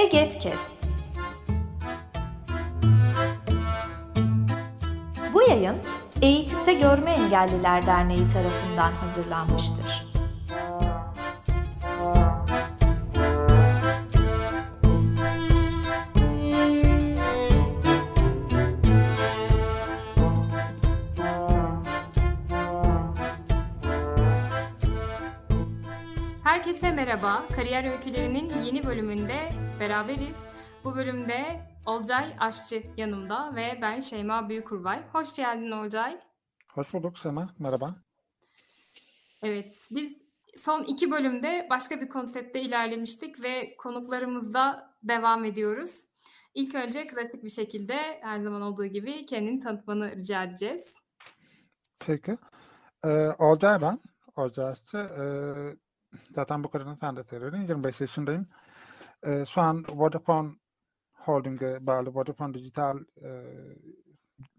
Egetkest. 0.00 0.70
Bu 5.34 5.42
yayın 5.42 5.76
Eğitimde 6.22 6.74
Görme 6.74 7.10
Engelliler 7.10 7.86
Derneği 7.86 8.28
tarafından 8.28 8.92
hazırlanmıştır. 8.92 10.10
Herkese 26.44 26.90
merhaba. 26.92 27.42
Kariyer 27.56 27.84
Öykülerinin 27.92 28.62
yeni 28.62 28.84
bölümünde 28.84 29.50
beraberiz. 29.80 30.44
Bu 30.84 30.96
bölümde 30.96 31.60
Olcay 31.86 32.36
Aşçı 32.40 32.82
yanımda 32.96 33.56
ve 33.56 33.78
ben 33.82 34.00
Şeyma 34.00 34.48
Büyükurbay. 34.48 35.02
Hoş 35.12 35.32
geldin 35.36 35.70
Olcay. 35.70 36.20
Hoş 36.72 36.92
bulduk 36.92 37.18
Sema. 37.18 37.48
Merhaba. 37.58 37.86
Evet, 39.42 39.88
biz 39.90 40.22
son 40.56 40.82
iki 40.82 41.10
bölümde 41.10 41.66
başka 41.70 42.00
bir 42.00 42.08
konsepte 42.08 42.60
ilerlemiştik 42.60 43.44
ve 43.44 43.76
konuklarımızda 43.76 44.94
devam 45.02 45.44
ediyoruz. 45.44 46.04
İlk 46.54 46.74
önce 46.74 47.06
klasik 47.06 47.44
bir 47.44 47.48
şekilde 47.48 48.20
her 48.22 48.38
zaman 48.38 48.62
olduğu 48.62 48.86
gibi 48.86 49.26
kendini 49.26 49.60
tanıtmanı 49.60 50.16
rica 50.16 50.42
edeceğiz. 50.42 50.94
Peki. 52.06 52.38
Ee, 53.04 53.08
Olcay 53.38 53.80
ben. 53.80 53.98
Olcay 54.36 54.70
Aşçı. 54.70 54.98
Ee, 54.98 55.76
zaten 56.34 56.64
bu 56.64 56.70
kadının 56.70 56.94
sen 56.94 57.16
de 57.16 57.24
söyledin. 57.24 57.60
25 57.60 58.00
yaşındayım. 58.00 58.46
Ee, 59.26 59.44
şu 59.46 59.60
an 59.60 59.84
Vodafone 59.88 60.50
Holding'e 61.12 61.86
bağlı 61.86 62.14
Vodafone 62.14 62.54
Digital 62.54 62.98
e, 63.22 63.28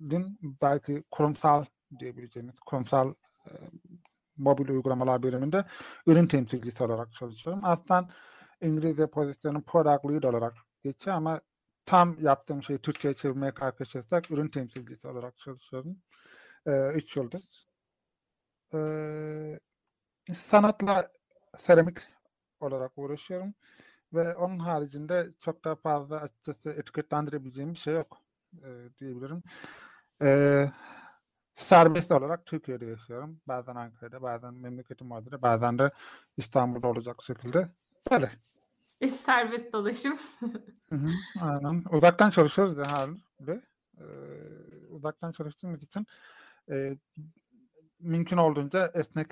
din 0.09 0.39
belki 0.61 1.03
kurumsal 1.11 1.65
diyebileceğimiz 1.99 2.59
kurumsal 2.59 3.13
e, 3.47 3.51
mobil 4.37 4.69
uygulamalar 4.69 5.23
biriminde 5.23 5.65
ürün 6.07 6.27
temsilcisi 6.27 6.83
olarak 6.83 7.13
çalışıyorum. 7.13 7.61
Aslında 7.65 8.09
İngilizce 8.61 9.07
pozisyonum 9.07 9.61
product 9.61 10.05
lead 10.05 10.23
olarak 10.23 10.53
geçiyor 10.83 11.15
ama 11.15 11.41
tam 11.85 12.15
yaptığım 12.19 12.63
şeyi 12.63 12.79
Türkçe'ye 12.79 13.13
çevirmeye 13.13 13.53
kalkışırsak 13.53 14.31
ürün 14.31 14.47
temsilcisi 14.47 15.07
olarak 15.07 15.37
çalışıyorum. 15.37 15.97
E, 16.65 16.87
üç 16.89 17.15
yıldız. 17.17 17.67
E, 18.73 18.79
sanatla 20.35 21.11
seramik 21.57 21.97
olarak 22.59 22.91
uğraşıyorum. 22.97 23.53
Ve 24.13 24.35
onun 24.35 24.59
haricinde 24.59 25.29
çok 25.39 25.65
da 25.65 25.75
fazla 25.75 26.21
açıkçası 26.21 26.69
etiketlendirebileceğim 26.69 27.73
bir 27.73 27.77
şey 27.77 27.93
yok 27.93 28.17
e, 28.63 28.69
diyebilirim. 28.99 29.43
E, 30.21 30.71
serbest 31.55 32.11
olarak 32.11 32.45
Türkiye'de 32.45 32.85
yaşıyorum. 32.85 33.41
Bazen 33.47 33.75
Ankara'da, 33.75 34.21
bazen 34.21 34.53
memleketim 34.53 35.11
orada, 35.11 35.41
bazen 35.41 35.79
de 35.79 35.91
İstanbul'da 36.37 36.87
olacak 36.87 37.23
şekilde. 37.23 37.69
Böyle. 38.11 38.31
E, 39.01 39.07
serbest 39.09 39.73
dolaşım. 39.73 40.19
hı 40.89 40.95
hı, 40.95 41.09
aynen. 41.41 41.83
Uzaktan 41.91 42.29
çalışıyoruz 42.29 42.77
da 42.77 42.91
halde. 42.91 43.61
Ee, 43.99 44.03
uzaktan 44.89 45.31
çalıştığımız 45.31 45.83
için 45.83 46.07
e, 46.69 46.97
mümkün 47.99 48.37
olduğunca 48.37 48.91
esnek 48.93 49.27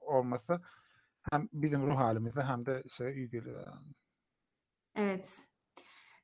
olması 0.00 0.60
hem 1.30 1.48
bizim 1.52 1.86
ruh 1.86 1.96
halimize 1.96 2.42
hem 2.42 2.66
de 2.66 2.82
şey 2.88 3.16
iyi 3.16 3.30
geliyor. 3.30 3.66
Yani. 3.66 3.94
Evet. 4.94 5.38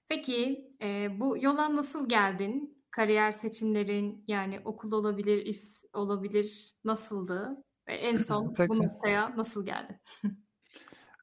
Peki 0.08 0.70
e, 0.82 1.20
bu 1.20 1.38
yola 1.38 1.76
nasıl 1.76 2.08
geldin? 2.08 2.84
Kariyer 2.90 3.32
seçimlerin 3.32 4.24
yani 4.28 4.60
okul 4.64 4.92
olabilir, 4.92 5.46
iş 5.46 5.58
olabilir 5.92 6.72
nasıldı? 6.84 7.64
Ve 7.88 7.94
en 7.94 8.16
son 8.28 8.54
bu 8.68 8.78
noktaya 8.78 9.36
nasıl 9.36 9.66
geldin? 9.66 9.96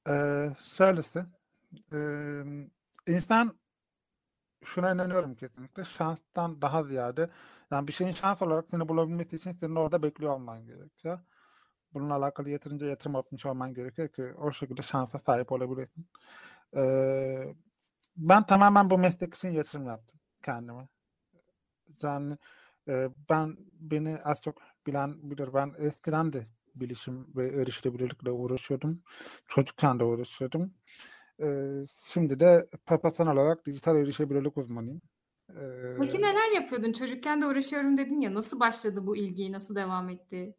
Ee, 0.10 0.50
şöylesi. 0.78 1.26
Ee, 1.94 2.44
insan 3.08 3.60
şuna 4.64 4.92
inanıyorum 4.92 5.36
kesinlikle. 5.36 5.84
Şanstan 5.84 6.62
daha 6.62 6.84
ziyade 6.84 7.30
yani 7.72 7.88
bir 7.88 7.94
şeyin 7.94 8.12
şans 8.12 8.42
olarak 8.42 8.66
seni 8.72 8.90
bulabilmesi 8.90 9.36
için 9.36 9.52
senin 9.52 9.76
orada 9.76 10.04
bekliyor 10.04 10.34
olman 10.34 10.66
gerekiyor. 10.66 11.20
Bununla 11.94 12.16
alakalı 12.16 12.50
yeterince 12.50 12.86
yatırım 12.86 13.14
yapmış 13.14 13.46
olman 13.46 13.74
gerekiyor 13.74 14.08
ki 14.08 14.24
o 14.38 14.52
şekilde 14.52 14.82
şansa 14.82 15.20
sahip 15.20 15.52
olabilirsin. 15.52 16.08
Ee, 16.76 17.54
ben 18.18 18.46
tamamen 18.46 18.90
bu 18.90 18.98
meslek 18.98 19.34
için 19.36 19.50
yatırım 19.50 19.88
yaptım 19.88 20.20
kendime. 20.44 20.88
Yani 22.04 22.38
e, 22.88 23.10
ben 23.30 23.58
beni 23.74 24.18
az 24.24 24.42
çok 24.42 24.58
bilen 24.88 25.32
bilir. 25.32 25.54
Ben 25.54 25.74
eskiden 25.78 26.34
de 26.34 26.48
bilişim 26.76 27.28
ve 27.36 27.62
erişilebilirlikle 27.62 28.32
uğraşıyordum. 28.32 29.04
Çocukken 29.48 30.00
de 30.00 30.04
uğraşıyordum. 30.04 30.74
Ee, 31.42 31.86
şimdi 32.08 32.40
de 32.40 32.70
profesyonel 32.86 33.34
olarak 33.34 33.66
dijital 33.66 33.96
erişebilirlik 33.96 34.58
uzmanıyım. 34.58 35.02
Ee, 35.50 35.98
Peki 36.02 36.18
neler 36.18 36.52
yapıyordun? 36.56 36.92
Çocukken 36.92 37.42
de 37.42 37.46
uğraşıyorum 37.46 37.98
dedin 37.98 38.22
ya. 38.22 38.34
Nasıl 38.34 38.60
başladı 38.60 39.08
bu 39.08 39.18
ilgi? 39.18 39.52
Nasıl 39.52 39.76
devam 39.76 40.10
etti? 40.10 40.56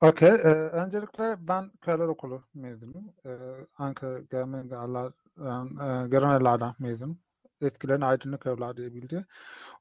Okey. 0.00 0.28
Ee, 0.28 0.48
öncelikle 0.52 1.36
ben 1.48 1.70
Köyler 1.80 2.04
Okulu 2.08 2.42
mezunum. 2.54 3.12
Ee, 3.26 3.30
Ankara 3.78 4.18
Gelme 4.20 4.76
Allah 4.76 5.12
e, 5.38 6.08
Göreneler'den 6.08 6.74
mezunum. 6.78 7.18
Etkilerin 7.60 8.00
aydınlık 8.00 8.46
diye 8.76 8.94
bildi. 8.94 9.26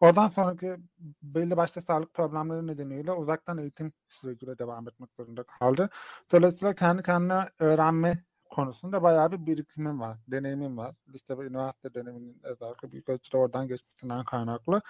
Oradan 0.01 0.27
sonraki 0.27 0.77
belli 1.23 1.57
başlı 1.57 1.81
sağlık 1.81 2.13
problemleri 2.13 2.67
nedeniyle 2.67 3.11
uzaktan 3.11 3.57
eğitim 3.57 3.93
süreciyle 4.09 4.59
devam 4.59 4.87
etmek 4.87 5.09
zorunda 5.17 5.43
kaldı. 5.43 5.89
Dolayısıyla 6.31 6.75
kendi 6.75 7.03
kendine 7.03 7.49
öğrenme 7.59 8.23
konusunda 8.49 9.03
bayağı 9.03 9.31
bir 9.31 9.45
birikimim 9.45 9.99
var, 9.99 10.17
deneyimim 10.27 10.77
var. 10.77 10.95
Lise 11.13 11.37
ve 11.37 11.43
üniversite 11.47 11.93
döneminin 11.93 12.39
özellikle 12.43 12.91
büyük 12.91 13.09
ölçüde 13.09 13.37
oradan 13.37 13.67
geçmesinden 13.67 14.23
kaynaklı. 14.25 14.81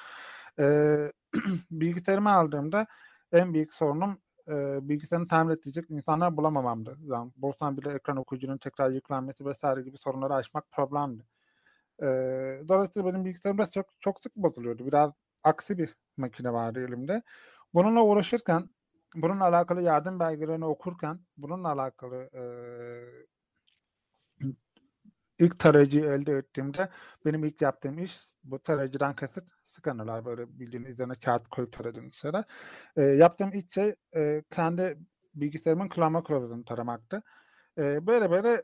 Ee, 0.60 1.12
bilgisayarımı 1.72 2.32
aldığımda 2.34 2.88
en 3.32 3.54
büyük 3.54 3.74
sorunum 3.74 4.20
e, 4.48 4.90
bilgisayarını 4.90 5.28
tamir 5.28 5.54
edecek 5.54 5.86
insanlar 5.90 6.38
bulamamamdı. 6.38 6.98
Yani 7.02 7.32
bulsam 7.38 7.78
bile 7.78 7.94
ekran 7.94 8.18
okuyucunun 8.18 8.58
tekrar 8.58 8.90
yüklenmesi 8.92 9.46
vesaire 9.46 9.82
gibi 9.82 9.98
sorunları 9.98 10.34
aşmak 10.34 10.72
problemdi. 10.72 11.24
E, 12.02 12.06
dolayısıyla 12.68 13.14
benim 13.14 13.26
bilgisayarım 13.26 13.58
da 13.58 13.68
çok, 13.72 13.86
çok 14.00 14.20
sık 14.22 14.36
bozuluyordu. 14.36 14.88
Biraz 14.88 15.12
aksi 15.44 15.78
bir 15.78 15.96
makine 16.18 16.54
vardı 16.54 16.86
elimde. 16.88 17.22
Bununla 17.74 18.04
uğraşırken, 18.04 18.70
bununla 19.16 19.44
alakalı 19.46 19.82
yardım 19.82 20.20
belgelerini 20.20 20.66
okurken, 20.66 21.20
bununla 21.38 21.72
alakalı 21.72 22.30
e, 22.34 22.44
ilk 25.40 25.60
tarayıcıyı 25.60 26.06
elde 26.06 26.38
ettiğimde 26.38 26.90
benim 27.26 27.44
ilk 27.44 27.62
yaptığım 27.62 28.00
iş 28.00 28.20
bu 28.44 28.60
tarayıcıdan 28.60 29.16
kasıt 29.16 29.57
scannerlar 29.82 30.26
böyle 30.26 30.60
bildiğiniz 30.60 30.90
üzerine 30.90 31.14
kağıt 31.16 31.48
koyup 31.48 31.74
taradığınız 31.74 32.16
şeyler. 32.16 32.44
E, 32.96 33.02
yaptığım 33.02 33.54
ilk 33.54 33.74
şey 33.74 33.96
e, 34.16 34.44
kendi 34.52 34.98
bilgisayarımın 35.36 35.90
kullanma 35.90 36.24
kılavuzunu 36.24 36.66
taramaktı. 36.66 37.24
E, 37.78 38.08
böyle 38.08 38.32
böyle 38.32 38.64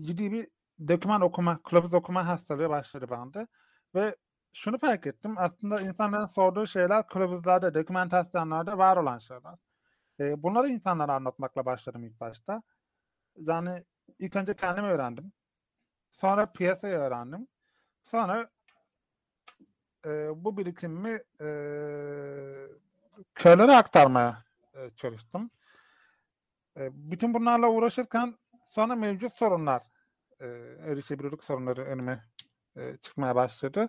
ciddi 0.00 0.32
bir 0.32 0.48
doküman 0.88 1.20
okuma, 1.20 1.62
kılavuz 1.62 1.94
okuma 1.94 2.26
hastalığı 2.26 2.70
başladı 2.70 3.06
bende. 3.10 3.46
Ve 3.94 4.16
şunu 4.52 4.78
fark 4.78 5.06
ettim. 5.06 5.34
Aslında 5.38 5.80
insanların 5.80 6.26
sorduğu 6.26 6.66
şeyler 6.66 7.06
kılavuzlarda, 7.06 7.74
dokümantasyonlarda 7.74 8.78
var 8.78 8.96
olan 8.96 9.18
şeyler. 9.18 9.54
E, 10.20 10.42
bunları 10.42 10.68
insanlara 10.68 11.14
anlatmakla 11.14 11.64
başladım 11.64 12.04
ilk 12.04 12.20
başta. 12.20 12.62
Yani 13.36 13.84
ilk 14.18 14.36
önce 14.36 14.54
kendim 14.56 14.84
öğrendim. 14.84 15.32
Sonra 16.12 16.52
piyasayı 16.52 16.96
öğrendim. 16.96 17.48
Sonra 18.04 18.50
e, 20.06 20.10
bu 20.44 20.56
birikimimi 20.56 21.22
e, 21.40 21.48
köylere 23.34 23.76
aktarmaya 23.76 24.44
e, 24.74 24.90
çalıştım. 24.90 25.50
E, 26.76 26.90
bütün 26.92 27.34
bunlarla 27.34 27.68
uğraşırken 27.68 28.34
sonra 28.70 28.94
mevcut 28.96 29.36
sorunlar, 29.36 29.82
e, 30.40 30.46
erişebilirlik 30.86 31.44
sorunları 31.44 31.82
önüme 31.82 32.24
e, 32.76 32.96
çıkmaya 32.96 33.34
başladı. 33.34 33.88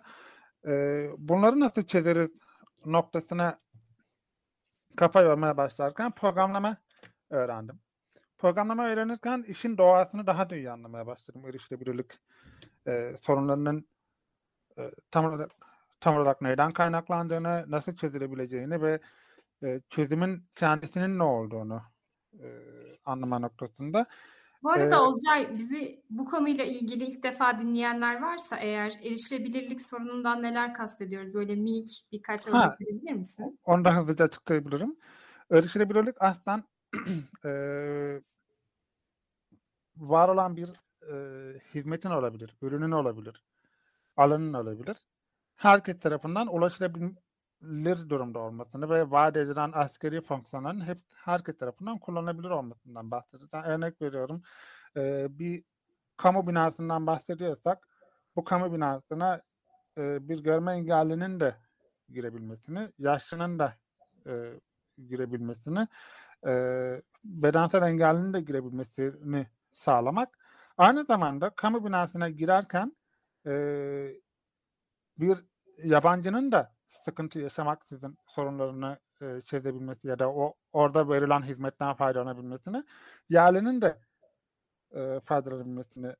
E, 0.66 0.72
bunları 1.18 1.60
nasıl 1.60 1.82
çözeriz 1.82 2.30
noktasına 2.86 3.60
kafa 4.96 5.20
yormaya 5.22 5.56
başlarken 5.56 6.10
programlama 6.10 6.76
öğrendim. 7.30 7.80
Programlama 8.38 8.86
öğrenirken 8.86 9.44
işin 9.48 9.78
doğasını 9.78 10.26
daha 10.26 10.50
da 10.50 10.56
iyi 10.56 10.70
anlamaya 10.70 11.06
başladım. 11.06 11.46
Erişilebilirlik 11.46 12.12
e, 12.86 13.16
sorunlarının 13.20 13.88
e, 14.78 14.90
tam 15.10 15.24
olarak 15.24 15.50
tam 16.02 16.16
olarak 16.16 16.42
neyden 16.42 16.72
kaynaklandığını, 16.72 17.64
nasıl 17.68 17.96
çözülebileceğini 17.96 18.82
ve 18.82 19.00
e, 19.64 19.80
çözümün 19.90 20.48
kendisinin 20.56 21.18
ne 21.18 21.22
olduğunu 21.24 21.82
e, 22.40 22.46
anlama 23.04 23.38
noktasında 23.38 24.06
Bu 24.62 24.70
arada 24.72 24.96
Ee, 24.96 24.98
Olcay 25.00 25.54
bizi 25.56 26.04
bu 26.10 26.24
konuyla 26.24 26.64
ilgili 26.64 27.04
ilk 27.04 27.22
defa 27.22 27.58
dinleyenler 27.58 28.22
varsa 28.22 28.56
eğer 28.56 28.90
erişilebilirlik 29.02 29.82
sorunundan 29.82 30.42
neler 30.42 30.74
kastediyoruz? 30.74 31.34
Böyle 31.34 31.56
minik 31.56 32.06
birkaç 32.12 32.48
örnek 32.48 32.80
verebilir 32.80 33.12
misin? 33.12 33.58
Onu 33.64 33.84
da 33.84 33.96
hızlıca 33.96 34.24
açıklayabilirim. 34.24 34.96
Erişilebilirlik 35.50 36.16
aslında 36.20 36.64
eee, 37.44 38.22
var 39.96 40.28
olan 40.28 40.56
bir 40.56 40.72
eee, 41.08 41.60
hizmetin 41.74 42.10
olabilir, 42.10 42.56
ürünün 42.62 42.90
olabilir, 42.90 43.44
alanın 44.16 44.52
olabilir. 44.54 44.96
Herkes 45.56 45.98
tarafından 46.00 46.54
ulaşılabilir 46.54 48.08
durumda 48.08 48.38
olmasını 48.38 48.90
ve 48.90 49.10
vaat 49.10 49.36
edilen 49.36 49.70
askeri 49.74 50.20
fonksiyonların 50.20 50.86
hep 50.86 50.98
herkes 51.16 51.58
tarafından 51.58 51.98
kullanılabilir 51.98 52.50
olmasından 52.50 53.10
bahsediyoruz. 53.10 53.48
Örnek 53.66 54.02
veriyorum, 54.02 54.42
eee, 54.96 55.26
bir 55.30 55.64
kamu 56.16 56.46
binasından 56.48 57.06
bahsediyorsak 57.06 57.88
bu 58.36 58.44
kamu 58.44 58.72
binasına 58.74 59.42
eee, 59.98 60.18
bir 60.22 60.44
görme 60.44 60.72
engellinin 60.72 61.40
de 61.40 61.56
girebilmesini, 62.08 62.88
yaşlının 62.98 63.58
da 63.58 63.74
eee, 64.26 64.60
girebilmesini, 65.08 65.88
eee, 66.46 67.02
bedensel 67.24 67.82
engellinin 67.82 68.32
de 68.34 68.40
girebilmesini 68.40 69.46
sağlamak. 69.74 70.38
Aynı 70.78 71.04
zamanda 71.04 71.50
kamu 71.50 71.84
binasına 71.86 72.28
girerken 72.30 72.96
eee, 73.46 74.20
bir 75.18 75.38
yabancının 75.84 76.52
da 76.52 76.74
sıkıntı 76.88 77.38
yaşamaksızın 77.40 78.18
sorunlarını 78.26 78.98
eee, 79.22 79.40
çözebilmesi 79.40 80.08
ya 80.08 80.18
da 80.18 80.30
o 80.32 80.54
orada 80.72 81.08
verilen 81.08 81.42
hizmetten 81.42 81.94
faydalanabilmesini, 81.94 82.84
yerlinin 83.30 83.82
de 83.82 83.98
eee, 84.94 85.20
faydalanabilmesini 85.24 86.14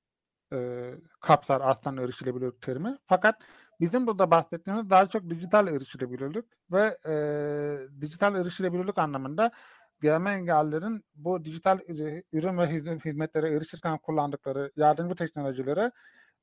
eee, 0.53 0.95
kapsar 1.21 1.61
aslında 1.65 2.03
erişilebilirlik 2.03 2.63
terimi. 2.63 2.99
Fakat 3.07 3.37
bizim 3.81 4.07
burada 4.07 4.31
bahsettiğimiz 4.31 4.91
daha 4.91 5.09
çok 5.09 5.31
dijital 5.31 5.69
erişilebilirlik 5.69 6.45
ve 6.73 6.99
eee, 7.07 7.89
dijital 8.01 8.37
erişilebilirlik 8.37 8.99
anlamında 8.99 9.53
görme 10.01 10.33
engellilerin 10.33 11.05
bu 11.15 11.45
dijital 11.45 11.79
ürü- 11.79 12.25
ürün 12.33 12.59
ve 12.59 12.67
hizmet- 12.67 13.05
hizmetlere 13.05 13.51
erişirken 13.57 13.99
kullandıkları 13.99 14.73
yardımcı 14.77 15.15
teknolojilere 15.17 15.93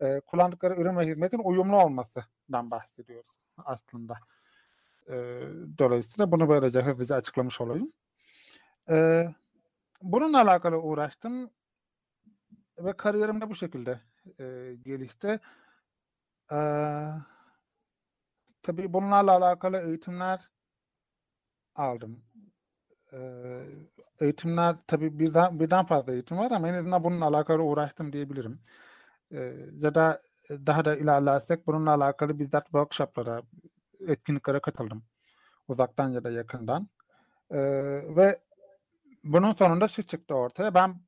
eee, 0.01 0.21
kullandıkları 0.27 0.75
ürün 0.81 0.97
ve 0.97 1.07
hizmetin 1.07 1.39
uyumlu 1.43 1.77
olmasından 1.83 2.71
bahsediyoruz 2.71 3.29
aslında. 3.57 4.17
Eee, 5.09 5.41
dolayısıyla 5.79 6.31
bunu 6.31 6.49
böylece 6.49 6.81
hızlıca 6.81 7.15
açıklamış 7.15 7.61
olayım. 7.61 7.93
Eee, 8.89 9.35
bununla 10.03 10.41
alakalı 10.41 10.77
uğraştım 10.81 11.51
ve 12.77 12.93
kariyerim 12.97 13.41
de 13.41 13.49
bu 13.49 13.55
şekilde 13.55 13.99
eee, 14.39 14.75
gelişti. 14.75 15.39
Eee, 16.51 17.13
tabii 18.63 18.93
bunlarla 18.93 19.31
alakalı 19.37 19.77
eğitimler 19.81 20.49
aldım. 21.75 22.23
Eee, 23.13 23.65
eğitimler 24.21 24.75
tabii 24.87 25.19
birden 25.19 25.59
birden 25.59 25.85
fazla 25.85 26.13
eğitim 26.13 26.37
var 26.37 26.51
ama 26.51 26.69
en 26.69 26.73
azından 26.73 27.03
bununla 27.03 27.25
alakalı 27.27 27.63
uğraştım 27.63 28.13
diyebilirim. 28.13 28.59
Ya 29.31 29.95
da 29.95 30.21
daha 30.49 30.85
da 30.85 30.95
ilerlersek 30.95 31.67
bununla 31.67 31.91
alakalı 31.93 32.39
bizzat 32.39 32.63
workshoplara, 32.63 33.41
etkinliklere 34.07 34.59
katıldım. 34.59 35.03
Uzaktan 35.67 36.09
ya 36.09 36.23
da 36.23 36.31
yakından. 36.31 36.89
Eee, 37.51 38.15
ve 38.15 38.41
bunun 39.23 39.53
sonunda 39.53 39.87
şu 39.87 40.03
çıktı 40.03 40.35
ortaya. 40.35 40.73
Ben 40.73 41.01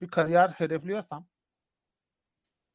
bir 0.00 0.08
kariyer 0.08 0.48
hedefliyorsam 0.48 1.26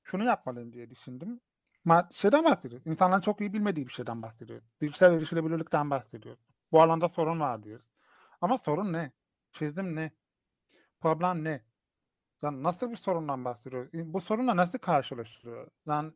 şunu 0.03 0.23
yapmalıyım 0.25 0.73
diye 0.73 0.89
düşündüm. 0.89 1.39
Ma 1.85 2.09
şeyden 2.11 2.43
bahsediyoruz. 2.43 2.87
İnsanların 2.87 3.21
çok 3.21 3.41
iyi 3.41 3.53
bilmediği 3.53 3.87
bir 3.87 3.91
şeyden 3.93 4.21
bahsediyoruz. 4.21 4.65
Dijital 4.81 5.13
erişilebilirlikten 5.13 5.89
bahsediyoruz. 5.89 6.41
Bu 6.71 6.81
alanda 6.81 7.09
sorun 7.09 7.39
var 7.39 7.63
diyoruz. 7.63 7.85
Ama 8.41 8.57
sorun 8.57 8.93
ne? 8.93 9.11
Çözüm 9.53 9.95
ne? 9.95 10.11
Problem 11.01 11.43
ne? 11.43 11.61
Yani 12.43 12.63
nasıl 12.63 12.91
bir 12.91 12.95
sorundan 12.95 13.45
bahsediyoruz? 13.45 13.89
Bu 13.93 14.21
sorunla 14.21 14.55
nasıl 14.55 14.79
karşılaşılıyor? 14.79 15.67
Yani 15.87 16.11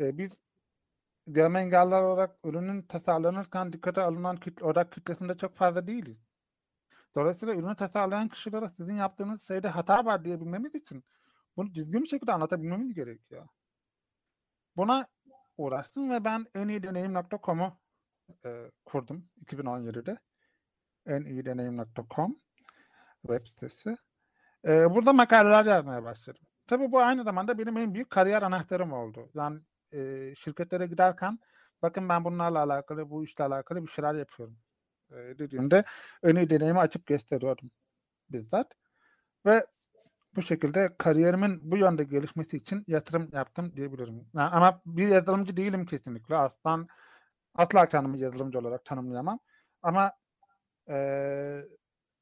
e, 0.00 0.18
biz 0.18 0.40
görme 1.26 1.60
engelliler 1.60 2.02
olarak 2.02 2.38
ürünün 2.44 2.82
tasarlanırken 2.82 3.72
dikkate 3.72 4.00
alınan 4.02 4.36
kitle, 4.36 4.64
odak 4.64 4.92
kitlesinde 4.92 5.36
çok 5.36 5.56
fazla 5.56 5.86
değiliz. 5.86 6.18
Dolayısıyla 7.14 7.54
ürünü 7.54 7.76
tasarlayan 7.76 8.28
kişilere 8.28 8.68
sizin 8.68 8.96
yaptığınız 8.96 9.42
şeyde 9.42 9.68
hata 9.68 10.04
var 10.04 10.24
diyebilmemiz 10.24 10.74
için 10.74 11.04
bunu 11.56 11.74
düzgün 11.74 12.02
bir 12.02 12.08
şekilde 12.08 12.32
anlatabilmemiz 12.32 12.94
gerekiyor. 12.94 13.48
Buna 14.76 15.06
uğraştım 15.56 16.10
ve 16.10 16.24
ben 16.24 16.46
en 16.54 16.68
iyi 16.68 16.82
deneyim.com'u 16.82 17.78
e, 18.44 18.70
kurdum 18.84 19.28
2017'de. 19.44 20.18
En 21.06 21.24
iyi 21.24 21.44
deneyim.com 21.44 22.36
web 23.22 23.46
sitesi. 23.46 23.96
E, 24.66 24.94
burada 24.94 25.12
makaleler 25.12 25.64
yazmaya 25.64 26.04
başladım. 26.04 26.42
Tabii 26.66 26.92
bu 26.92 27.00
aynı 27.00 27.24
zamanda 27.24 27.58
benim 27.58 27.76
en 27.76 27.94
büyük 27.94 28.10
kariyer 28.10 28.42
anahtarım 28.42 28.92
oldu. 28.92 29.30
Yani 29.34 29.60
e, 29.92 30.34
şirketlere 30.38 30.86
giderken 30.86 31.38
bakın 31.82 32.08
ben 32.08 32.24
bunlarla 32.24 32.58
alakalı, 32.62 33.10
bu 33.10 33.24
işle 33.24 33.44
alakalı 33.44 33.82
bir 33.86 33.90
şeyler 33.90 34.14
yapıyorum 34.14 34.56
e, 35.10 35.14
dediğimde 35.14 35.84
iyi 36.24 36.50
deneyimi 36.50 36.78
açıp 36.78 37.06
gösteriyordum 37.06 37.70
bizzat. 38.30 38.72
Ve 39.46 39.66
bu 40.36 40.42
şekilde 40.42 40.96
kariyerimin 40.98 41.60
bu 41.70 41.76
yönde 41.76 42.04
gelişmesi 42.04 42.56
için 42.56 42.84
yatırım 42.86 43.28
yaptım 43.32 43.76
diyebilirim. 43.76 44.28
Yani 44.34 44.50
ama 44.50 44.80
bir 44.86 45.08
yazılımcı 45.08 45.56
değilim 45.56 45.86
kesinlikle. 45.86 46.36
Aslan 46.36 46.88
asla 47.54 47.88
kendimi 47.88 48.18
yazılımcı 48.18 48.58
olarak 48.58 48.84
tanımlayamam. 48.84 49.40
Ama 49.82 50.12
eee 50.88 51.68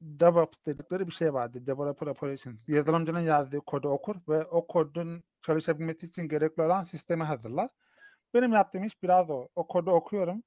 DevOps 0.03 0.57
dedikleri 0.65 1.07
bir 1.07 1.11
şey 1.11 1.33
vardı. 1.33 1.67
Developer 1.67 2.07
Operations. 2.07 2.63
Yazılımcının 2.67 3.19
yazdığı 3.19 3.61
kodu 3.61 3.89
okur 3.89 4.15
ve 4.27 4.45
o 4.45 4.67
kodun 4.67 5.23
çalışabilmesi 5.41 6.05
için 6.05 6.23
gerekli 6.23 6.63
olan 6.63 6.83
sistemi 6.83 7.23
hazırlar. 7.23 7.69
Benim 8.33 8.53
yaptığım 8.53 8.83
iş 8.83 9.03
biraz 9.03 9.29
o. 9.29 9.47
O 9.55 9.67
kodu 9.67 9.91
okuyorum 9.91 10.43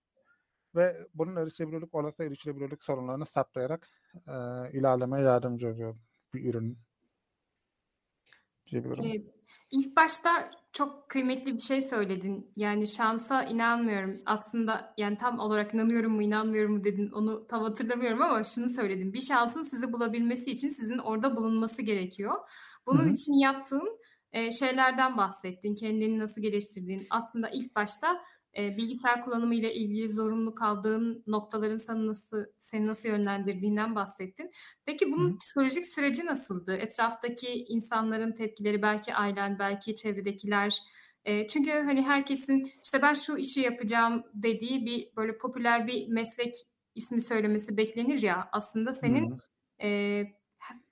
ve 0.75 1.07
bunun 1.15 1.37
erişilebilirlik, 1.37 1.95
olası 1.95 2.25
erişilebilirlik 2.25 2.83
sorunlarını 2.83 3.27
saptayarak 3.27 3.89
eee 4.15 4.71
ilerlemeye 4.73 5.25
yardımcı 5.25 5.69
oluyor 5.69 5.97
bir 6.35 6.55
ürün. 6.55 6.79
Ee, 8.73 9.23
ilk 9.71 9.97
başta 9.97 10.51
çok 10.77 11.09
kıymetli 11.09 11.55
bir 11.55 11.61
şey 11.61 11.83
söyledin. 11.83 12.51
Yani 12.57 12.89
şansa 12.89 13.45
inanmıyorum. 13.45 14.23
Aslında 14.27 14.95
yani 14.99 15.17
tam 15.17 15.39
olarak 15.39 15.75
inanıyorum 15.75 16.13
mu 16.13 16.23
inanmıyorum 16.23 16.73
mu 16.73 16.85
dedin 16.85 17.11
onu 17.11 17.47
tam 17.47 17.63
hatırlamıyorum 17.63 18.23
ama 18.23 18.45
şunu 18.45 18.69
söyledin. 18.69 19.13
Bir 19.13 19.21
şansın 19.21 19.63
sizi 19.63 19.93
bulabilmesi 19.93 20.51
için 20.51 20.69
sizin 20.69 20.99
orada 20.99 21.37
bulunması 21.37 21.83
gerekiyor. 21.83 22.35
Bunun 22.87 23.05
Hı 23.05 23.09
hı. 23.09 23.13
için 23.13 23.33
yaptığın 23.33 23.99
e, 24.33 24.53
şeylerden 24.53 25.17
bahsettin. 25.17 25.75
Kendini 25.75 26.19
nasıl 26.19 26.43
geliştirdiğin. 26.43 27.07
Aslında 27.11 27.49
ilk 27.49 27.77
başta 27.77 28.23
e, 28.59 28.77
bilgisayar 28.77 29.23
kullanımı 29.23 29.55
ile 29.55 29.75
ilgili 29.75 30.09
zorunlu 30.09 30.55
kaldığın 30.55 31.23
noktaların 31.27 31.77
sana 31.77 32.07
nasıl 32.07 32.45
seni 32.59 32.87
nasıl 32.87 33.09
yönlendirdiğinden 33.09 33.95
bahsettin. 33.95 34.51
Peki 34.85 35.13
bunun 35.13 35.33
hı. 35.33 35.39
psikolojik 35.39 35.87
süreci 35.87 36.27
nasıldı? 36.27 36.77
Etraftaki 36.77 37.65
insanların 37.65 38.33
tepkileri, 38.33 38.83
belki 38.83 39.15
ailen, 39.15 39.59
belki 39.59 39.97
çevredekiler. 39.97 40.79
E, 41.25 41.47
çünkü 41.47 41.71
hani 41.71 42.03
herkesin 42.03 42.73
işte 42.85 43.03
ben 43.03 43.15
şu 43.15 43.37
işi 43.37 43.61
yapacağım 43.61 44.25
dediği 44.35 44.87
bir 44.87 45.17
böyle 45.17 45.39
popüler 45.39 45.87
bir 45.87 46.09
meslek 46.09 46.55
ismi 46.95 47.23
söylemesi 47.23 47.77
beklenir 47.77 48.23
ya. 48.23 48.49
Aslında 48.53 48.93
senin 48.93 49.31
Hı. 49.31 49.87
e, 49.87 50.23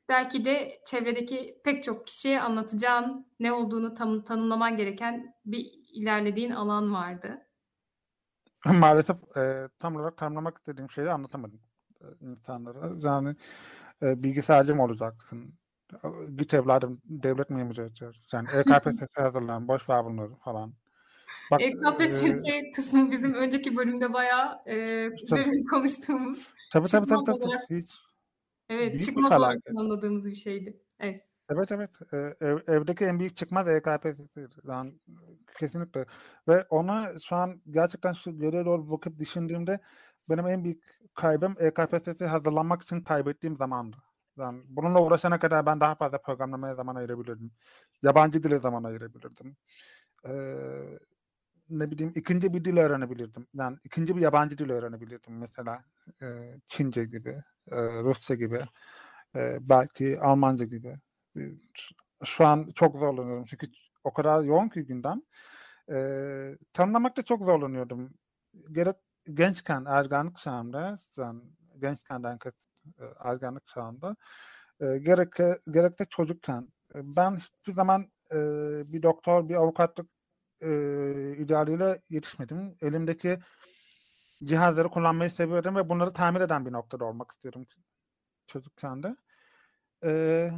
belki 0.08 0.44
de 0.44 0.80
çevredeki 0.86 1.60
pek 1.64 1.82
çok 1.82 2.06
kişiye 2.06 2.40
anlatacağın 2.40 3.26
ne 3.40 3.52
olduğunu 3.52 3.94
tam, 3.94 4.24
tanımlaman 4.24 4.76
gereken 4.76 5.34
bir 5.44 5.72
ilerlediğin 5.92 6.50
alan 6.50 6.92
vardı. 6.94 7.43
Maalesef 8.80 9.16
eee, 9.36 9.68
tam 9.78 9.96
olarak 9.96 10.16
tanımlamak 10.18 10.58
istediğim 10.58 10.90
şeyi 10.90 11.10
anlatamadım 11.10 11.60
eee, 12.02 12.08
insanlara. 12.20 12.92
Yani 13.08 13.36
eee, 14.02 14.22
bilgisayarcı 14.22 14.74
mı 14.76 14.84
olacaksın? 14.84 15.58
Git 16.36 16.54
evladım 16.54 17.02
devlet 17.04 17.50
memuru 17.50 17.82
olacağız. 17.82 18.16
Yani 18.34 18.50
EKPSS 18.54 19.22
hazırlan, 19.22 19.68
boş 19.68 19.88
ver 19.88 20.04
bunları 20.04 20.36
falan. 20.36 20.74
Bak 21.50 21.62
E, 21.62 21.70
eee, 21.72 21.76
KPSS 21.76 22.72
kısmı 22.74 23.10
bizim 23.10 23.34
önceki 23.34 23.76
bölümde 23.76 24.12
bayağı 24.12 24.62
e, 24.66 25.10
tabii 25.28 25.44
üzerine 25.44 25.64
konuştuğumuz 25.70 26.50
tabii 26.70 26.88
tabii 26.88 27.06
tabii 27.06 27.22
çıkmaz 27.22 27.28
tabii 27.28 27.38
olarak 27.42 27.70
hiç 27.70 27.90
evet 28.68 29.02
bir 29.02 29.04
çıkmaz 29.04 29.36
olarak 29.36 29.58
felaket. 29.66 29.76
tanımladığımız 29.76 30.26
bir 30.26 30.34
şeydi. 30.34 30.80
Evet. 31.00 31.24
Evet 31.48 31.72
evet 31.72 31.90
Eee, 32.12 32.34
ev, 32.40 32.58
evdeki 32.68 33.04
en 33.04 33.18
büyük 33.18 33.36
çıkmaz 33.36 33.68
EKPSS'dir. 33.68 34.60
Yani 34.68 34.94
kesinlikle 35.58 36.06
ve 36.48 36.62
onu 36.70 37.20
şu 37.24 37.36
an 37.36 37.60
gerçekten 37.70 38.12
şu 38.12 38.38
geriye 38.38 38.64
doğru 38.64 38.90
bakıp 38.90 39.18
düşündüğümde 39.18 39.78
benim 40.30 40.46
en 40.48 40.64
büyük 40.64 40.82
kaybım 41.14 41.56
EKPSS'ye 41.58 42.28
hazırlanmak 42.28 42.82
için 42.82 43.00
kaybettiğim 43.00 43.56
zamandı. 43.56 43.96
Yani 44.38 44.62
bununla 44.68 45.02
uğraşana 45.02 45.38
kadar 45.38 45.66
ben 45.66 45.80
daha 45.80 45.94
fazla 45.94 46.18
programlamaya 46.18 46.74
zaman 46.74 46.94
ayırabilirdim. 46.96 47.50
Yabancı 48.02 48.42
dile 48.42 48.58
zaman 48.58 48.84
ayırabilirdim. 48.84 49.56
Ee, 50.28 50.98
ne 51.70 51.90
bileyim 51.90 52.12
ikinci 52.16 52.54
bir 52.54 52.64
dil 52.64 52.76
öğrenebilirdim. 52.76 53.46
Yani 53.54 53.78
ikinci 53.84 54.16
bir 54.16 54.20
yabancı 54.20 54.58
dil 54.58 54.70
öğrenebilirdim. 54.70 55.38
Mesela 55.38 55.84
e, 56.22 56.26
Çince 56.68 57.04
gibi, 57.04 57.30
e, 57.72 57.76
Rusça 58.02 58.34
gibi, 58.34 58.64
e, 59.36 59.58
belki 59.70 60.20
Almanca 60.20 60.64
gibi. 60.66 60.96
Şu 62.24 62.46
an 62.46 62.70
çok 62.74 62.98
zorlanıyorum 62.98 63.44
çünkü 63.44 63.66
o 64.04 64.12
kadar 64.12 64.42
yoğun 64.42 64.68
ki 64.68 64.86
gündem. 64.86 65.22
E, 65.90 65.96
tanımlamakta 66.72 67.22
çok 67.22 67.44
zorlanıyordum. 67.44 68.14
Gerek 68.72 68.96
gençken, 69.34 69.84
ergenlik 69.84 70.38
çağımda, 70.38 70.96
yani 71.18 71.42
gençkenden 71.80 72.38
e, 72.98 73.04
ergenlik 73.20 73.66
çağında, 73.66 74.16
e, 74.80 74.98
gerek, 74.98 75.36
gerek 75.70 75.98
de 75.98 76.04
çocukken. 76.04 76.68
Ben 76.94 77.36
hiçbir 77.36 77.72
zaman 77.72 78.10
e, 78.32 78.36
bir 78.92 79.02
doktor, 79.02 79.48
bir 79.48 79.54
avukatlık 79.54 80.06
e, 80.60 80.68
idealiyle 81.38 82.02
yetişmedim. 82.10 82.76
Elimdeki 82.82 83.38
cihazları 84.44 84.88
kullanmayı 84.88 85.30
seviyorum 85.30 85.76
ve 85.76 85.88
bunları 85.88 86.12
tamir 86.12 86.40
eden 86.40 86.66
bir 86.66 86.72
noktada 86.72 87.04
olmak 87.04 87.30
istiyorum 87.32 87.66
çocukken 88.46 89.02
de. 89.02 89.16
E, 90.04 90.50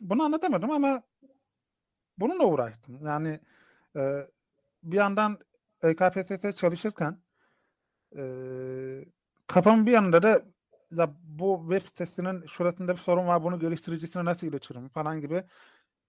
bunu 0.00 0.22
anlatamadım 0.22 0.70
ama 0.70 1.02
bununla 2.18 2.44
uğraştım. 2.44 3.06
Yani 3.06 3.40
e, 3.96 4.26
bir 4.82 4.96
yandan 4.96 5.38
EKPSS 5.82 6.56
çalışırken 6.56 7.18
e, 8.16 8.22
kafamın 9.46 9.86
bir 9.86 9.92
yanında 9.92 10.22
da 10.22 10.42
ya 10.90 11.14
bu 11.22 11.66
web 11.70 11.88
sitesinin 11.88 12.46
şurasında 12.46 12.92
bir 12.92 12.98
sorun 12.98 13.26
var 13.26 13.44
bunu 13.44 13.58
geliştiricisine 13.60 14.24
nasıl 14.24 14.46
iletirim 14.46 14.88
falan 14.88 15.20
gibi 15.20 15.44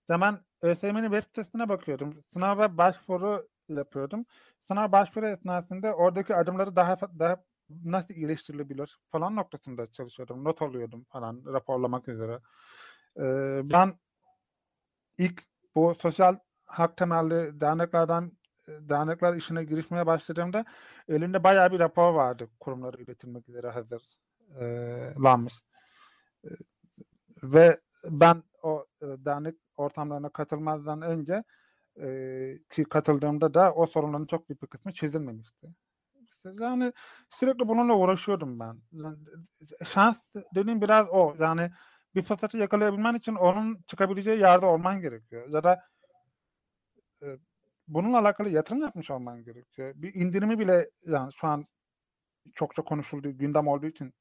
zaman 0.07 0.39
ÖSYM'nin 0.61 1.11
web 1.11 1.23
sitesine 1.23 1.69
bakıyordum. 1.69 2.23
Sınava 2.33 2.77
başvuru 2.77 3.47
yapıyordum. 3.69 4.25
Sınav 4.67 4.91
başvuru 4.91 5.27
esnasında 5.27 5.93
oradaki 5.93 6.35
adımları 6.35 6.75
daha 6.75 6.97
daha 7.19 7.43
nasıl 7.83 8.13
iyileştirilebilir 8.13 8.99
falan 9.11 9.35
noktasında 9.35 9.87
çalışıyordum. 9.91 10.43
Not 10.43 10.61
alıyordum 10.61 11.03
falan 11.03 11.41
raporlamak 11.45 12.07
üzere. 12.07 12.39
Ee, 13.19 13.62
ben 13.74 13.93
ilk 15.17 15.43
bu 15.75 15.95
sosyal 15.95 16.38
hak 16.65 16.98
temelli 16.98 17.62
derneklerden 17.62 18.31
dernekler 18.67 19.36
işine 19.36 19.63
girişmeye 19.63 20.05
başladığımda 20.05 20.65
elimde 21.07 21.43
bayağı 21.43 21.72
bir 21.72 21.79
rapor 21.79 22.13
vardı 22.13 22.50
kurumlara 22.60 22.98
iletilmek 22.98 23.50
üzere 23.50 23.69
hazırlanmış. 23.69 25.53
E, 26.43 26.50
ve 27.43 27.79
ben 28.10 28.43
o 28.63 28.86
e, 29.01 29.05
dernek 29.05 29.55
ortamlarına 29.77 30.29
katılmazdan 30.29 31.01
önce 31.01 31.43
e, 32.01 32.07
ki 32.69 32.84
katıldığımda 32.84 33.53
da 33.53 33.74
o 33.74 33.86
sorunların 33.86 34.25
çok 34.25 34.50
büyük 34.50 34.62
bir 34.62 34.67
kısmı 34.67 34.93
çözülmemişti. 34.93 35.67
Yani 36.60 36.93
sürekli 37.29 37.67
bununla 37.67 37.93
uğraşıyordum 37.93 38.60
ben. 38.60 38.81
Şans 39.84 40.17
dediğim 40.55 40.81
biraz 40.81 41.07
o. 41.12 41.36
Yani 41.39 41.72
bir 42.15 42.24
fırsatı 42.24 42.57
yakalayabilmen 42.57 43.13
için 43.13 43.36
onun 43.36 43.84
çıkabileceği 43.88 44.39
yerde 44.39 44.65
olman 44.65 45.01
gerekiyor. 45.01 45.50
Ya 45.50 45.63
da 45.63 45.81
e, 47.24 47.25
bununla 47.88 48.19
alakalı 48.19 48.50
yatırım 48.50 48.81
yapmış 48.81 49.12
olman 49.12 49.43
gerekiyor. 49.43 49.93
Bir 49.95 50.13
indirimi 50.13 50.60
bile 50.60 50.89
yani 51.05 51.34
şu 51.34 51.48
an 51.48 51.65
çok 52.55 52.75
çok 52.75 52.88
konuşulduğu 52.88 53.38
gündem 53.38 53.67
olduğu 53.67 53.86
için 53.86 54.13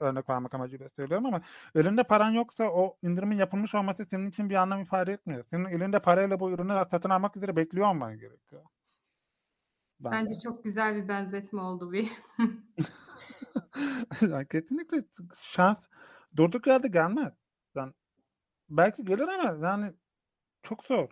örnek 0.00 0.30
vermek 0.30 0.54
amacıyla 0.54 0.88
söylüyorum 0.88 1.26
ama 1.26 1.40
elinde 1.74 2.02
paran 2.02 2.30
yoksa 2.30 2.64
o 2.64 2.96
indirimin 3.02 3.36
yapılmış 3.36 3.74
olması 3.74 4.06
senin 4.06 4.28
için 4.28 4.50
bir 4.50 4.54
anlam 4.54 4.80
ifade 4.80 5.12
etmiyor. 5.12 5.44
Senin 5.50 5.64
elinde 5.64 5.98
parayla 5.98 6.40
bu 6.40 6.50
ürünü 6.50 6.84
satın 6.90 7.10
almak 7.10 7.36
üzere 7.36 7.56
bekliyor 7.56 7.86
olman 7.86 8.18
gerekiyor. 8.18 8.62
Ben 10.00 10.12
Bence 10.12 10.34
de. 10.34 10.38
çok 10.44 10.64
güzel 10.64 10.96
bir 10.96 11.08
benzetme 11.08 11.60
oldu 11.60 11.92
bir. 11.92 12.12
yani 14.20 14.46
kesinlikle 14.48 15.04
şans 15.40 15.78
durduk 16.36 16.66
yerde 16.66 16.88
gelmez. 16.88 17.32
Yani 17.74 17.92
belki 18.68 19.04
gelir 19.04 19.28
ama 19.28 19.68
yani 19.68 19.92
çok 20.62 20.84
zor. 20.84 21.08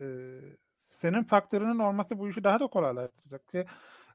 Ee, 0.00 0.40
senin 0.78 1.22
faktörünün 1.24 1.78
olması 1.78 2.18
bu 2.18 2.28
işi 2.28 2.44
daha 2.44 2.60
da 2.60 2.66
kolaylaştıracak 2.66 3.48
ki 3.48 3.64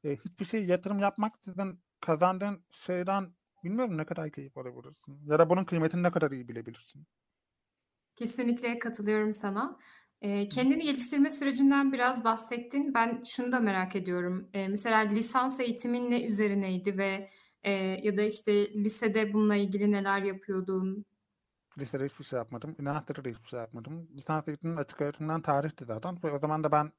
e, 0.03 0.15
hiçbir 0.15 0.45
şey 0.45 0.65
yatırım 0.65 0.99
yapmak 0.99 1.37
sizin 1.37 1.79
kazandığın 2.01 2.63
şeyden 2.71 3.33
bilmiyorum 3.63 3.97
ne 3.97 4.05
kadar 4.05 4.31
keyif 4.31 4.57
alabilirsin 4.57 5.19
ya 5.25 5.39
da 5.39 5.49
bunun 5.49 5.65
kıymetini 5.65 6.03
ne 6.03 6.11
kadar 6.11 6.31
iyi 6.31 6.47
bilebilirsin. 6.47 7.07
Kesinlikle 8.15 8.79
katılıyorum 8.79 9.33
sana. 9.33 9.77
E, 10.21 10.47
kendini 10.47 10.83
geliştirme 10.83 11.31
sürecinden 11.31 11.93
biraz 11.93 12.23
bahsettin. 12.23 12.93
Ben 12.93 13.23
şunu 13.25 13.51
da 13.51 13.59
merak 13.59 13.95
ediyorum. 13.95 14.49
E, 14.53 14.67
mesela 14.67 14.97
lisans 14.99 15.59
eğitimin 15.59 16.11
ne 16.11 16.25
üzerineydi 16.27 16.97
ve 16.97 17.29
e, 17.63 17.71
ya 18.03 18.17
da 18.17 18.21
işte 18.21 18.73
lisede 18.73 19.33
bununla 19.33 19.55
ilgili 19.55 19.91
neler 19.91 20.21
yapıyordun? 20.21 21.05
Lisede 21.77 22.05
hiçbir 22.05 22.25
şey 22.25 22.37
yapmadım. 22.37 22.75
Üniversitede 22.79 23.25
de 23.25 23.31
hiçbir 23.31 23.47
şey 23.47 23.59
yapmadım. 23.59 24.07
Lisans 24.15 24.47
eğitiminin 24.47 24.77
açık 24.77 25.01
öğretimden 25.01 25.41
tarihti 25.41 25.85
zaten. 25.85 26.17
O 26.35 26.39
zaman 26.39 26.63
da 26.63 26.71
ben 26.71 26.91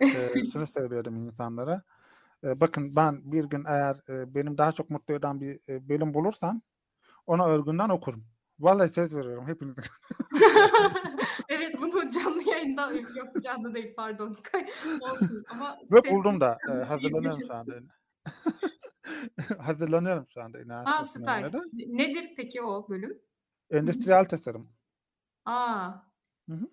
e, 0.00 0.06
şunu 0.52 0.66
söylüyordum 0.66 1.16
insanlara. 1.16 1.82
E, 2.44 2.60
bakın 2.60 2.96
ben 2.96 3.32
bir 3.32 3.44
gün 3.44 3.64
eğer 3.64 3.96
e, 4.08 4.34
benim 4.34 4.58
daha 4.58 4.72
çok 4.72 4.90
mutlu 4.90 5.14
eden 5.14 5.40
bir 5.40 5.60
e, 5.68 5.88
bölüm 5.88 6.14
bulursam 6.14 6.62
ona 7.26 7.46
örgünden 7.46 7.88
okurum. 7.88 8.24
Vallahi 8.58 8.88
söz 8.88 9.14
veriyorum 9.14 9.48
hepiniz. 9.48 9.74
evet 11.48 11.74
bunu 11.80 12.10
canlı 12.10 12.42
yayında 12.50 12.92
yok 12.92 13.42
canlı 13.44 13.74
değil 13.74 13.94
pardon. 13.96 14.36
Olsun 15.00 15.44
ama 15.50 15.78
Ve 15.92 16.10
buldum 16.10 16.40
da 16.40 16.58
e, 16.68 16.72
hazırlanıyorum 16.72 17.40
şu 17.46 17.54
anda. 17.54 17.74
hazırlanıyorum 19.58 20.26
şu 20.34 20.42
anda. 20.42 20.58
Ha 20.84 21.04
süper. 21.04 21.52
Nedir 21.86 22.30
peki 22.36 22.62
o 22.62 22.88
bölüm? 22.88 23.18
Endüstriyel 23.70 24.24
tasarım. 24.24 24.72
Aa. 25.44 25.90
Hı 26.48 26.54
hı. 26.54 26.68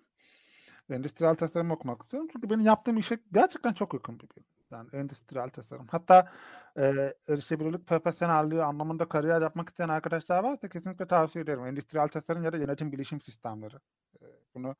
Endüstriyel 0.90 1.34
tasarım 1.34 1.70
okumak 1.70 2.02
istiyorum. 2.02 2.28
Çünkü 2.32 2.50
benim 2.50 2.64
yaptığım 2.64 2.96
işe 2.96 3.18
gerçekten 3.32 3.72
çok 3.72 3.94
yakın 3.94 4.14
bir 4.20 4.28
bölüm. 4.36 4.46
Yani 4.70 4.88
endüstriyel 4.92 5.48
tasarım. 5.48 5.86
Hatta 5.90 6.32
e, 6.76 7.14
erişebilirlik 7.28 7.86
profesyonelliği 7.86 8.62
anlamında 8.62 9.08
kariyer 9.08 9.42
yapmak 9.42 9.68
isteyen 9.68 9.88
arkadaşlar 9.88 10.44
varsa 10.44 10.68
kesinlikle 10.68 11.06
tavsiye 11.06 11.42
ederim. 11.42 11.66
Endüstriyel 11.66 12.08
tasarım 12.08 12.44
ya 12.44 12.52
da 12.52 12.56
yönetim 12.56 12.92
bilişim 12.92 13.20
sistemleri. 13.20 13.76
E, 14.22 14.24
bunu 14.54 14.76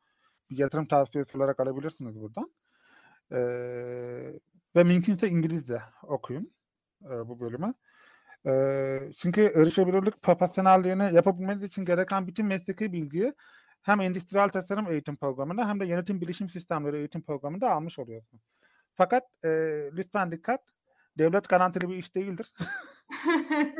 bir 0.50 0.58
yatırım 0.58 0.86
tavsiyesi 0.86 1.38
olarak 1.38 1.60
alabilirsiniz 1.60 2.20
buradan. 2.20 2.52
E, 3.32 3.38
ve 4.76 4.84
mümkünse 4.84 5.28
İngilizce 5.28 5.82
okuyun 6.02 6.52
e, 7.10 7.28
bu 7.28 7.40
bölümü. 7.40 7.74
E, 8.46 9.12
çünkü 9.18 9.40
erişebilirlik 9.40 10.22
profesyonelliğini 10.22 11.14
yapabilmeniz 11.14 11.62
için 11.62 11.84
gereken 11.84 12.26
bütün 12.26 12.46
mesleki 12.46 12.92
bilgiyi 12.92 13.34
hem 13.82 14.00
endüstriyel 14.00 14.48
tasarım 14.48 14.90
eğitim 14.92 15.16
programında 15.16 15.68
hem 15.68 15.80
de 15.80 15.86
yönetim 15.86 16.20
bilişim 16.20 16.48
sistemleri 16.48 16.96
eğitim 16.96 17.22
programında 17.22 17.70
almış 17.70 17.98
oluyorsunuz. 17.98 18.42
Fakat 18.94 19.24
e, 19.44 19.48
lütfen 19.92 20.32
dikkat. 20.32 20.60
Devlet 21.18 21.48
garantili 21.48 21.88
bir 21.88 21.96
iş 21.96 22.14
değildir. 22.14 22.52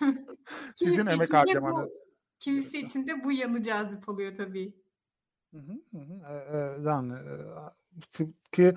Sizin 0.74 1.06
emek 1.06 1.34
harcamanız. 1.34 1.90
Kimisi 2.40 2.78
için 2.78 3.06
de 3.06 3.24
bu 3.24 3.32
yanı 3.32 3.62
cazip 3.62 4.08
oluyor 4.08 4.36
tabii. 4.36 4.74
Hı 5.54 5.58
hı, 5.58 5.98
hı. 5.98 6.32
E, 6.32 6.56
e, 6.56 6.88
yani 6.88 7.12
e, 7.12 7.34
ki 8.52 8.74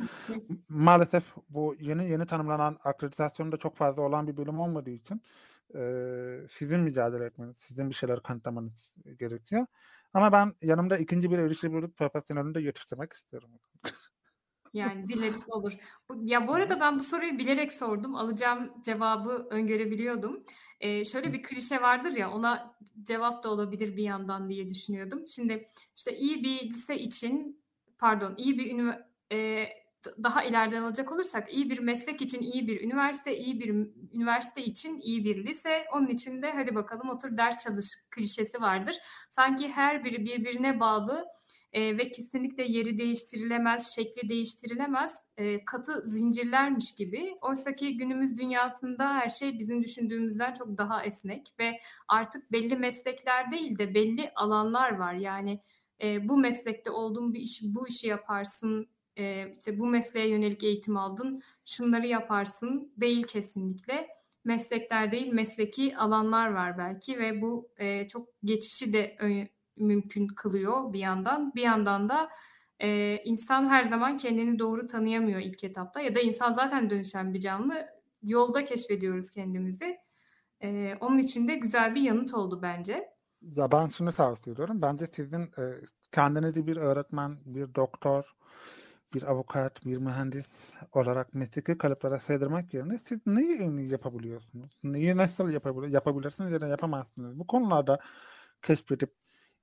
maalesef 0.69 1.23
bu 1.49 1.75
yeni 1.79 2.09
yeni 2.09 2.25
tanımlanan 2.25 2.77
akreditasyonda 2.83 3.57
çok 3.57 3.75
fazla 3.75 4.01
olan 4.01 4.27
bir 4.27 4.37
bölüm 4.37 4.59
olmadığı 4.59 4.89
için 4.89 5.21
e, 5.75 5.81
sizin 6.49 6.79
mücadele 6.79 7.25
etmeniz, 7.25 7.57
sizin 7.59 7.89
bir 7.89 7.95
şeyler 7.95 8.23
kanıtlamanız 8.23 8.95
gerekiyor. 9.19 9.65
Ama 10.13 10.31
ben 10.31 10.53
yanımda 10.61 10.97
ikinci 10.97 11.31
bir 11.31 11.37
erişilebilirlik 11.37 11.97
profesyonelini 11.97 12.55
de 12.55 12.61
yetiştirmek 12.61 13.13
istiyorum. 13.13 13.49
Yani 14.73 15.07
dileriz 15.07 15.43
olur. 15.49 15.73
ya 16.23 16.47
bu 16.47 16.53
arada 16.53 16.79
ben 16.79 16.99
bu 16.99 17.03
soruyu 17.03 17.37
bilerek 17.37 17.71
sordum. 17.71 18.15
Alacağım 18.15 18.73
cevabı 18.81 19.47
öngörebiliyordum. 19.49 20.43
Eee, 20.81 21.05
şöyle 21.05 21.33
bir 21.33 21.43
klişe 21.43 21.81
vardır 21.81 22.11
ya 22.11 22.31
ona 22.31 22.77
cevap 23.03 23.43
da 23.43 23.49
olabilir 23.49 23.97
bir 23.97 24.03
yandan 24.03 24.49
diye 24.49 24.69
düşünüyordum. 24.69 25.27
Şimdi 25.27 25.67
işte 25.95 26.17
iyi 26.17 26.43
bir 26.43 26.69
lise 26.69 26.99
için 26.99 27.63
pardon 27.97 28.33
iyi 28.37 28.57
bir 28.57 28.73
ünivers 28.73 29.06
daha 30.23 30.43
ileriden 30.43 30.81
alacak 30.81 31.11
olursak 31.11 31.53
iyi 31.53 31.69
bir 31.69 31.79
meslek 31.79 32.21
için 32.21 32.41
iyi 32.41 32.67
bir 32.67 32.81
üniversite, 32.81 33.37
iyi 33.37 33.59
bir 33.59 33.69
üniversite 34.13 34.65
için 34.65 34.99
iyi 35.01 35.25
bir 35.25 35.45
lise. 35.45 35.85
Onun 35.93 36.07
için 36.07 36.41
de 36.41 36.51
hadi 36.51 36.75
bakalım 36.75 37.09
otur 37.09 37.37
ders 37.37 37.57
çalış 37.57 37.87
klişesi 38.11 38.61
vardır. 38.61 38.95
Sanki 39.29 39.67
her 39.71 40.03
biri 40.03 40.25
birbirine 40.25 40.79
bağlı 40.79 41.25
e, 41.73 41.97
ve 41.97 42.11
kesinlikle 42.11 42.63
yeri 42.63 42.97
değiştirilemez, 42.97 43.95
şekli 43.95 44.29
değiştirilemez 44.29 45.15
e, 45.37 45.65
katı 45.65 46.01
zincirlermiş 46.05 46.95
gibi. 46.95 47.37
Oysa 47.41 47.75
ki 47.75 47.97
günümüz 47.97 48.37
dünyasında 48.37 49.13
her 49.13 49.29
şey 49.29 49.59
bizim 49.59 49.83
düşündüğümüzden 49.83 50.53
çok 50.53 50.77
daha 50.77 51.03
esnek 51.03 51.53
ve 51.59 51.77
artık 52.07 52.51
belli 52.51 52.75
meslekler 52.75 53.51
değil 53.51 53.77
de 53.77 53.93
belli 53.93 54.31
alanlar 54.35 54.97
var. 54.97 55.13
Yani 55.13 55.61
e, 56.03 56.29
bu 56.29 56.37
meslekte 56.37 56.91
olduğun 56.91 57.33
bir 57.33 57.39
iş, 57.39 57.61
bu 57.63 57.87
işi 57.87 58.07
yaparsın, 58.07 58.89
e, 59.17 59.51
işte 59.51 59.79
bu 59.79 59.87
mesleğe 59.87 60.29
yönelik 60.29 60.63
eğitim 60.63 60.97
aldın, 60.97 61.41
şunları 61.65 62.07
yaparsın 62.07 62.93
değil 62.97 63.23
kesinlikle. 63.23 64.07
Meslekler 64.43 65.11
değil, 65.11 65.33
mesleki 65.33 65.97
alanlar 65.97 66.53
var 66.53 66.77
belki 66.77 67.19
ve 67.19 67.41
bu 67.41 67.69
e, 67.77 68.07
çok 68.07 68.29
geçişi 68.43 68.93
de 68.93 69.17
mümkün 69.77 70.27
kılıyor 70.27 70.93
bir 70.93 70.99
yandan. 70.99 71.55
Bir 71.55 71.61
yandan 71.61 72.09
da 72.09 72.29
e, 72.79 73.17
insan 73.23 73.69
her 73.69 73.83
zaman 73.83 74.17
kendini 74.17 74.59
doğru 74.59 74.87
tanıyamıyor 74.87 75.39
ilk 75.39 75.63
etapta 75.63 76.01
ya 76.01 76.15
da 76.15 76.19
insan 76.19 76.51
zaten 76.51 76.89
dönüşen 76.89 77.33
bir 77.33 77.39
canlı. 77.39 77.87
Yolda 78.23 78.65
keşfediyoruz 78.65 79.29
kendimizi. 79.29 79.97
E, 80.63 80.95
onun 80.99 81.17
için 81.17 81.47
de 81.47 81.55
güzel 81.55 81.95
bir 81.95 82.01
yanıt 82.01 82.33
oldu 82.33 82.59
bence. 82.61 83.09
Ya 83.41 83.71
ben 83.71 83.87
şunu 83.87 84.11
tavsiye 84.11 84.53
ediyorum. 84.53 84.81
Bence 84.81 85.07
sizin 85.13 85.41
e, 85.41 85.63
kendinizi 86.11 86.67
bir 86.67 86.77
öğretmen, 86.77 87.37
bir 87.45 87.75
doktor, 87.75 88.35
bir 89.13 89.23
avukat, 89.23 89.85
bir 89.85 89.97
mühendis 89.97 90.73
olarak 90.93 91.33
mesleki 91.33 91.77
kalıplara 91.77 92.19
sığdırmak 92.19 92.73
yerine 92.73 92.97
siz 92.97 93.19
neyi 93.27 93.89
yapabiliyorsunuz? 93.91 94.79
Neyi 94.83 95.17
nasıl 95.17 95.49
yapabilir, 95.49 95.93
yapabilirsiniz 95.93 96.51
ya 96.51 96.61
da 96.61 96.67
yapamazsınız? 96.67 97.39
Bu 97.39 97.47
konularda 97.47 97.99
keşfedip 98.61 99.13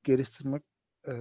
geliştirmek 0.04 0.62
e, 1.08 1.14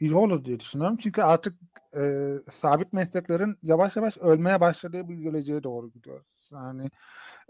iyi 0.00 0.14
olur 0.14 0.44
diye 0.44 0.60
düşünüyorum. 0.60 0.96
Çünkü 0.96 1.22
artık 1.22 1.58
e, 1.96 2.34
sabit 2.50 2.92
mesleklerin 2.92 3.58
yavaş 3.62 3.96
yavaş 3.96 4.18
ölmeye 4.18 4.60
başladığı 4.60 5.08
bir 5.08 5.14
geleceğe 5.14 5.62
doğru 5.62 5.90
gidiyoruz. 5.90 6.48
Yani 6.52 6.90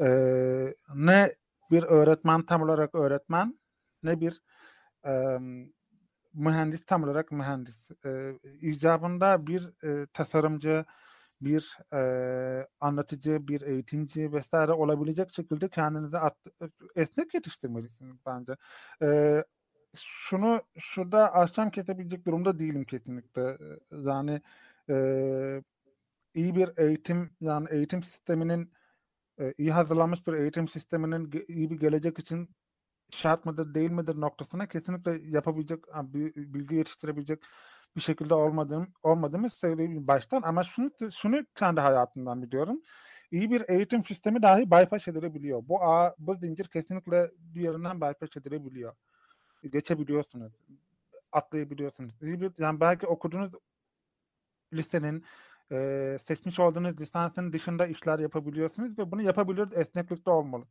e, 0.00 0.08
ne 0.94 1.34
bir 1.70 1.82
öğretmen 1.82 2.46
tam 2.46 2.62
olarak 2.62 2.94
öğretmen 2.94 3.58
ne 4.02 4.20
bir 4.20 4.42
e, 5.06 5.38
mühendis 6.34 6.84
tam 6.86 7.04
olarak 7.04 7.32
mühendis. 7.32 7.90
E, 8.06 8.32
icabında 8.60 9.46
bir 9.46 9.84
e, 9.84 10.06
tasarımcı, 10.06 10.84
bir 11.40 11.78
e, 11.94 12.68
anlatıcı, 12.80 13.48
bir 13.48 13.60
eğitimci 13.62 14.32
vesaire 14.32 14.72
olabilecek 14.72 15.30
şekilde 15.34 15.68
kendinizi 15.68 16.18
at, 16.18 16.36
esnek 16.96 17.34
yetiştirmelisiniz 17.34 18.16
bence. 18.26 18.56
E, 19.02 19.44
şunu 19.96 20.62
şurada 20.78 21.32
akşam 21.34 21.70
kesebilecek 21.70 22.26
durumda 22.26 22.58
değilim 22.58 22.84
kesinlikle. 22.84 23.58
Yani 23.92 24.40
e, 24.90 25.62
iyi 26.34 26.54
bir 26.54 26.70
eğitim 26.76 27.30
yani 27.40 27.68
eğitim 27.70 28.02
sisteminin 28.02 28.72
e, 29.40 29.54
iyi 29.58 29.72
hazırlanmış 29.72 30.26
bir 30.26 30.32
eğitim 30.32 30.68
sisteminin 30.68 31.30
iyi 31.48 31.70
bir 31.70 31.78
gelecek 31.80 32.18
için 32.18 32.50
şart 33.10 33.46
mıdır 33.46 33.74
değil 33.74 33.90
midir 33.90 34.20
noktasına 34.20 34.66
kesinlikle 34.68 35.20
yapabilecek 35.28 35.84
bilgi 36.36 36.74
yetiştirebilecek 36.74 37.42
bir 37.96 38.00
şekilde 38.00 38.34
olmadığım 38.34 38.92
olmadığımı 39.02 39.50
söyleyeyim 39.50 40.06
baştan 40.08 40.42
ama 40.42 40.64
şunu 40.64 40.90
şunu 41.16 41.46
kendi 41.54 41.80
hayatımdan 41.80 42.42
biliyorum. 42.42 42.82
İyi 43.30 43.50
bir 43.50 43.64
eğitim 43.68 44.04
sistemi 44.04 44.42
dahi 44.42 44.70
bypass 44.70 45.08
edilebiliyor. 45.08 45.62
Bu 45.68 45.82
ağ, 45.84 46.14
bu 46.18 46.34
zincir 46.34 46.64
kesinlikle 46.64 47.30
bir 47.38 47.60
yerinden 47.60 48.00
bypass 48.00 48.36
edilebiliyor. 48.36 48.94
Geçebiliyorsunuz. 49.70 50.52
Atlayabiliyorsunuz. 51.32 52.22
İyi 52.22 52.40
bir, 52.40 52.52
yani 52.58 52.80
belki 52.80 53.06
okuduğunuz 53.06 53.52
lisenin 54.72 55.24
e, 55.72 56.18
seçmiş 56.26 56.58
olduğunuz 56.58 57.00
lisansın 57.00 57.52
dışında 57.52 57.86
işler 57.86 58.18
yapabiliyorsunuz 58.18 58.98
ve 58.98 59.10
bunu 59.10 59.22
yapabiliyoruz 59.22 59.72
esneklikte 59.76 60.30
olmalı. 60.30 60.64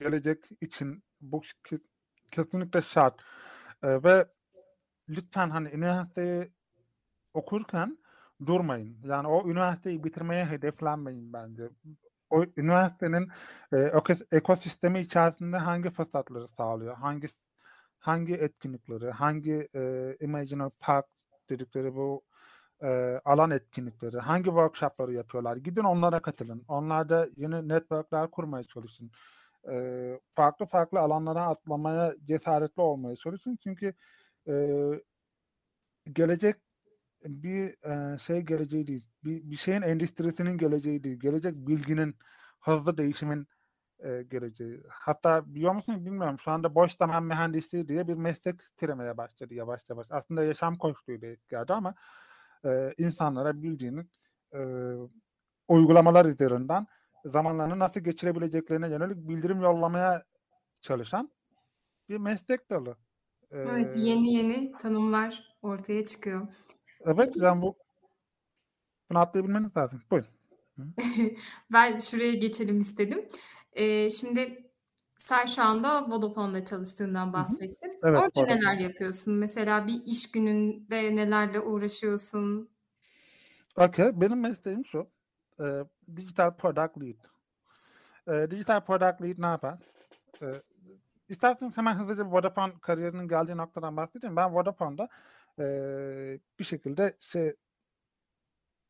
Gelecek 0.00 0.48
için 0.60 1.02
bu 1.20 1.42
kesinlikle 2.30 2.82
şart. 2.82 3.20
E, 3.82 4.02
ve 4.02 4.26
lütfen 5.08 5.50
hani 5.50 5.68
üniversiteyi 5.68 6.52
okurken 7.34 7.98
durmayın. 8.46 8.98
Yani 9.04 9.28
o 9.28 9.48
üniversiteyi 9.50 10.04
bitirmeye 10.04 10.44
hedeflenmeyin 10.44 11.32
bence. 11.32 11.68
O 12.30 12.44
üniversitenin 12.56 13.28
e, 13.72 13.92
ekosistemi 14.32 15.00
içerisinde 15.00 15.56
hangi 15.56 15.90
fırsatları 15.90 16.48
sağlıyor? 16.48 16.94
Hangi 16.96 17.26
hangi 17.98 18.34
etkinlikleri, 18.34 19.10
hangi 19.10 19.68
e, 19.74 20.16
Imaginary 20.20 20.70
Park 20.80 21.06
dedikleri 21.50 21.94
bu 21.94 22.22
e, 22.82 23.20
alan 23.24 23.50
etkinlikleri, 23.50 24.18
hangi 24.18 24.44
workshopları 24.44 25.12
yapıyorlar? 25.12 25.56
Gidin 25.56 25.84
onlara 25.84 26.22
katılın. 26.22 26.64
Onlarda 26.68 27.28
yeni 27.36 27.68
networkler 27.68 28.30
kurmaya 28.30 28.64
çalışın. 28.64 29.10
E, 29.70 30.20
farklı 30.34 30.66
farklı 30.66 31.00
alanlara 31.00 31.46
atlamaya 31.46 32.14
cesaretli 32.24 32.80
olmaya 32.80 33.16
çalışın. 33.16 33.58
Çünkü 33.62 33.94
e, 34.48 34.54
gelecek 36.12 36.56
bir 37.24 37.86
e, 38.14 38.18
şey 38.18 38.40
geleceği 38.40 38.86
değil. 38.86 39.06
Bir, 39.24 39.50
bir 39.50 39.56
şeyin 39.56 39.82
endüstrisinin 39.82 40.58
geleceği 40.58 41.04
değil. 41.04 41.20
Gelecek 41.20 41.54
bilginin, 41.56 42.16
hızlı 42.60 42.98
değişimin 42.98 43.46
e, 43.98 44.22
geleceği. 44.22 44.82
Hatta 44.88 45.54
biliyor 45.54 45.74
musun 45.74 46.06
bilmiyorum 46.06 46.38
şu 46.40 46.50
anda 46.50 46.74
boş 46.74 46.96
zaman 46.96 47.24
mühendisliği 47.24 47.88
diye 47.88 48.08
bir 48.08 48.14
meslek 48.14 48.60
türemeye 48.76 49.16
başladı 49.16 49.54
yavaş 49.54 49.90
yavaş. 49.90 50.06
Aslında 50.10 50.44
yaşam 50.44 50.76
koçluğuyla 50.76 51.28
etkiledi 51.28 51.72
ama 51.72 51.94
insanlara 52.98 53.62
bildiğiniz 53.62 54.06
uygulamalar 55.68 56.24
üzerinden 56.24 56.86
zamanlarını 57.24 57.78
nasıl 57.78 58.00
geçirebileceklerine 58.00 58.88
yönelik 58.88 59.16
bildirim 59.16 59.60
yollamaya 59.60 60.24
çalışan 60.80 61.30
bir 62.08 62.18
meslek 62.18 62.70
dalı. 62.70 62.96
Ee, 63.50 63.58
evet 63.58 63.96
yeni 63.96 64.34
yeni 64.34 64.72
tanımlar 64.72 65.56
ortaya 65.62 66.06
çıkıyor. 66.06 66.48
Evet 67.04 67.32
yani 67.36 67.62
bu 67.62 67.76
bunu 69.10 69.18
atlayabilmeniz 69.18 69.76
lazım. 69.76 70.02
Buyurun. 70.10 70.28
ben 71.72 71.98
şuraya 71.98 72.34
geçelim 72.34 72.80
istedim. 72.80 73.28
Ee, 73.72 74.10
şimdi 74.10 74.70
sen 75.18 75.46
şu 75.46 75.62
anda 75.62 76.10
Vodafone'da 76.10 76.64
çalıştığından 76.64 77.32
bahsettin. 77.32 77.98
Evet, 78.02 78.20
Orada 78.20 78.22
Vodafone. 78.26 78.56
neler 78.56 78.78
yapıyorsun? 78.78 79.34
Mesela 79.34 79.86
bir 79.86 80.02
iş 80.04 80.30
gününde 80.30 81.16
nelerle 81.16 81.60
uğraşıyorsun? 81.60 82.70
Okay, 83.76 84.20
benim 84.20 84.40
mesleğim 84.40 84.84
şu. 84.84 85.10
E, 85.60 85.64
digital 86.16 86.56
Product 86.56 86.98
Lead. 87.02 87.24
E, 88.26 88.50
digital 88.50 88.80
Product 88.80 89.22
Lead 89.22 89.34
ne 89.38 89.46
yapar? 89.46 89.78
E, 90.42 90.46
isterseniz 91.28 91.76
hemen 91.76 91.94
hızlıca 91.94 92.24
Vodafone 92.24 92.72
kariyerinin 92.80 93.28
geldiği 93.28 93.56
noktadan 93.56 93.96
bahsedeyim. 93.96 94.36
Ben 94.36 94.54
Vodafone'da 94.54 95.08
e, 95.58 95.64
bir 96.58 96.64
şekilde 96.64 97.16
şey 97.20 97.54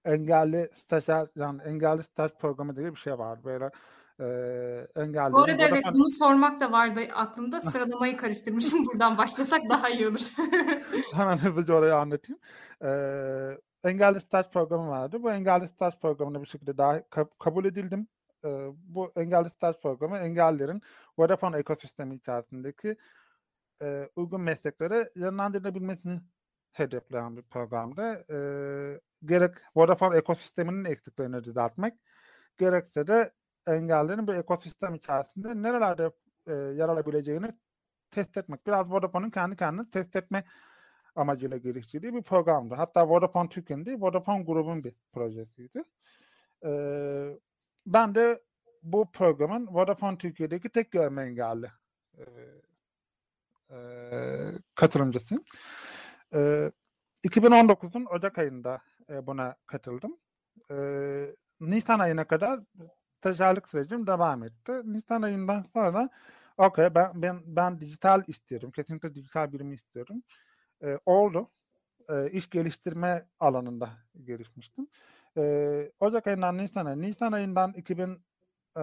engelli 0.04 0.70
stajyer 0.74 1.26
yani 1.36 1.62
engelli 1.62 2.02
staj 2.02 2.32
programı 2.32 2.76
diye 2.76 2.90
bir 2.90 2.98
şey 2.98 3.18
var. 3.18 3.44
Böyle 3.44 3.70
e, 4.20 4.26
engelli. 4.96 5.32
Bu 5.32 5.42
arada 5.42 5.62
evet 5.62 5.84
bunu 5.94 6.10
sormak 6.10 6.60
da 6.60 6.72
vardı 6.72 7.00
aklımda. 7.14 7.60
Sıralamayı 7.60 8.16
karıştırmışım. 8.16 8.86
Buradan 8.86 9.18
başlasak 9.18 9.60
daha 9.70 9.88
iyi 9.88 10.08
olur. 10.08 10.20
Hemen 11.14 11.36
hızlıca 11.36 11.74
orayı 11.74 11.94
anlatayım. 11.94 12.40
E, 12.84 12.90
engelli 13.88 14.20
staj 14.20 14.46
programı 14.50 14.88
vardı. 14.88 15.22
Bu 15.22 15.32
engelli 15.32 15.68
staj 15.68 15.94
programına 16.00 16.42
bir 16.42 16.46
şekilde 16.46 16.78
daha 16.78 17.02
kabul 17.38 17.64
edildim. 17.64 18.08
E, 18.44 18.48
bu 18.74 19.12
engelli 19.16 19.50
staj 19.50 19.76
programı 19.82 20.18
engellilerin 20.18 20.82
Vodafone 21.18 21.58
ekosistemi 21.58 22.14
içerisindeki 22.14 22.96
e, 23.82 24.08
uygun 24.16 24.40
mesleklere 24.40 25.10
yönlendirilebilmesini 25.14 26.20
hedefleyen 26.72 27.36
bir 27.36 27.42
programda. 27.42 28.24
E, 28.30 28.38
gerek 29.24 29.54
Vodafone 29.76 30.16
ekosisteminin 30.16 30.84
eksiklerini 30.84 31.44
düzeltmek, 31.44 31.94
gerekse 32.58 33.06
de 33.06 33.32
engellerin 33.66 34.26
bir 34.26 34.34
ekosistem 34.34 34.94
içerisinde 34.94 35.62
nerelerde 35.62 36.10
e, 36.46 36.52
yer 36.52 36.88
alabileceğini 36.88 37.52
test 38.10 38.36
etmek. 38.36 38.66
Biraz 38.66 38.90
Vodafone'un 38.90 39.30
kendi 39.30 39.56
kendini 39.56 39.90
test 39.90 40.16
etme 40.16 40.44
amacıyla 41.16 41.56
geliştirdiği 41.56 42.14
bir 42.14 42.22
programdı. 42.22 42.74
Hatta 42.74 43.08
Vodafone 43.08 43.48
Türkiye'nin 43.48 44.00
Vodafone 44.00 44.42
grubun 44.42 44.84
bir 44.84 44.94
projesiydi. 45.12 45.84
E, 46.64 46.70
ben 47.86 48.14
de 48.14 48.42
bu 48.82 49.10
programın 49.12 49.66
Vodafone 49.70 50.18
Türkiye'deki 50.18 50.68
tek 50.68 50.90
görme 50.90 51.22
engelli 51.22 51.66
e, 52.18 52.24
e, 53.70 53.78
katılımcısıyım. 54.74 55.44
E, 56.34 56.70
2019'un 57.24 58.04
Ocak 58.04 58.38
ayında 58.38 58.80
e, 59.10 59.26
buna 59.26 59.56
katıldım. 59.66 60.16
E, 60.70 60.76
Nisan 61.60 61.98
ayına 61.98 62.24
kadar 62.24 62.60
stajyerlik 63.18 63.68
sürecim 63.68 64.06
devam 64.06 64.44
etti. 64.44 64.72
Nisan 64.84 65.22
ayından 65.22 65.64
sonra 65.74 66.08
okey 66.58 66.94
ben, 66.94 67.22
ben, 67.22 67.40
ben 67.46 67.80
dijital 67.80 68.22
istiyorum. 68.26 68.70
Kesinlikle 68.70 69.14
dijital 69.14 69.52
birimi 69.52 69.74
istiyorum. 69.74 70.22
E, 70.82 70.98
oldu. 71.06 71.50
e, 72.08 72.30
iş 72.30 72.50
geliştirme 72.50 73.26
alanında 73.40 73.90
gelişmiştim. 74.24 74.88
E, 75.36 75.92
Ocak 76.00 76.26
ayından 76.26 76.58
Nisan 76.58 76.86
ayı, 76.86 77.00
Nisan 77.00 77.32
ayından 77.32 77.72
2000 77.72 78.18
e, 78.76 78.82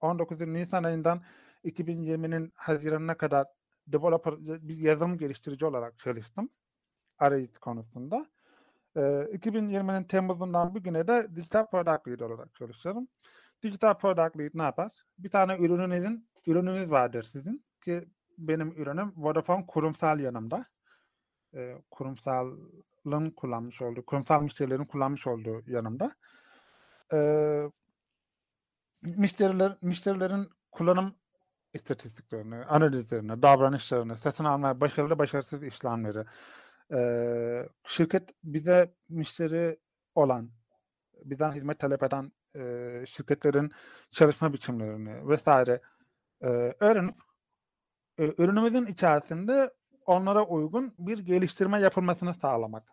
19 0.00 0.40
Nisan 0.40 0.84
ayından 0.84 1.22
2020'nin 1.64 2.52
Haziran'ına 2.54 3.16
kadar 3.16 3.46
developer 3.86 4.34
bir 4.68 4.76
yazılım 4.76 5.18
geliştirici 5.18 5.66
olarak 5.66 5.98
çalıştım. 5.98 6.50
Arayüz 7.18 7.58
konusunda. 7.58 8.26
E, 8.96 9.00
2020'nin 9.00 10.04
Temmuz'undan 10.04 10.74
bugüne 10.74 11.08
de 11.08 11.28
Digital 11.36 11.66
Product 11.66 12.08
Lead 12.08 12.20
olarak 12.20 12.54
çalışıyorum. 12.54 13.08
Digital 13.62 13.94
Product 13.94 14.38
Lead 14.38 14.50
ne 14.54 14.62
yapar? 14.62 14.92
Bir 15.18 15.28
tane 15.28 15.56
ürününüzün 15.58 16.28
ürününüz 16.46 16.90
vardır 16.90 17.22
sizin 17.22 17.64
ki 17.84 18.04
benim 18.38 18.72
ürünüm 18.72 19.12
Vodafone 19.16 19.66
kurumsal 19.66 20.20
yanımda. 20.20 20.66
E, 21.54 21.74
kurumsalın 21.90 23.30
kullanmış 23.36 23.82
olduğu, 23.82 24.06
kurumsal 24.06 24.42
müşterilerin 24.42 24.84
kullanmış 24.84 25.26
olduğu 25.26 25.70
yanımda. 25.70 26.16
E, 27.12 27.18
müşteriler, 29.02 29.76
müşterilerin 29.82 30.50
kullanım 30.72 31.14
istatistiklerini, 31.74 32.64
analizlerini, 32.64 33.42
davranışlarını, 33.42 34.16
satın 34.16 34.44
alma, 34.44 34.80
başarılı 34.80 35.18
başarısız 35.18 35.62
işlemleri, 35.62 36.24
e, 36.92 37.68
şirket 37.84 38.34
bize 38.44 38.94
müşteri 39.08 39.78
olan, 40.14 40.50
bizden 41.24 41.52
hizmet 41.52 41.78
talep 41.78 42.02
eden 42.02 42.32
e, 42.56 43.04
şirketlerin 43.06 43.72
çalışma 44.10 44.52
biçimlerini 44.52 45.28
vesaire 45.28 45.80
e, 46.40 46.46
öğrenip 46.80 47.14
e, 48.18 48.24
ürünümüzün 48.38 48.86
içerisinde 48.86 49.74
onlara 50.06 50.46
uygun 50.46 50.94
bir 50.98 51.18
geliştirme 51.18 51.80
yapılmasını 51.80 52.34
sağlamak. 52.34 52.92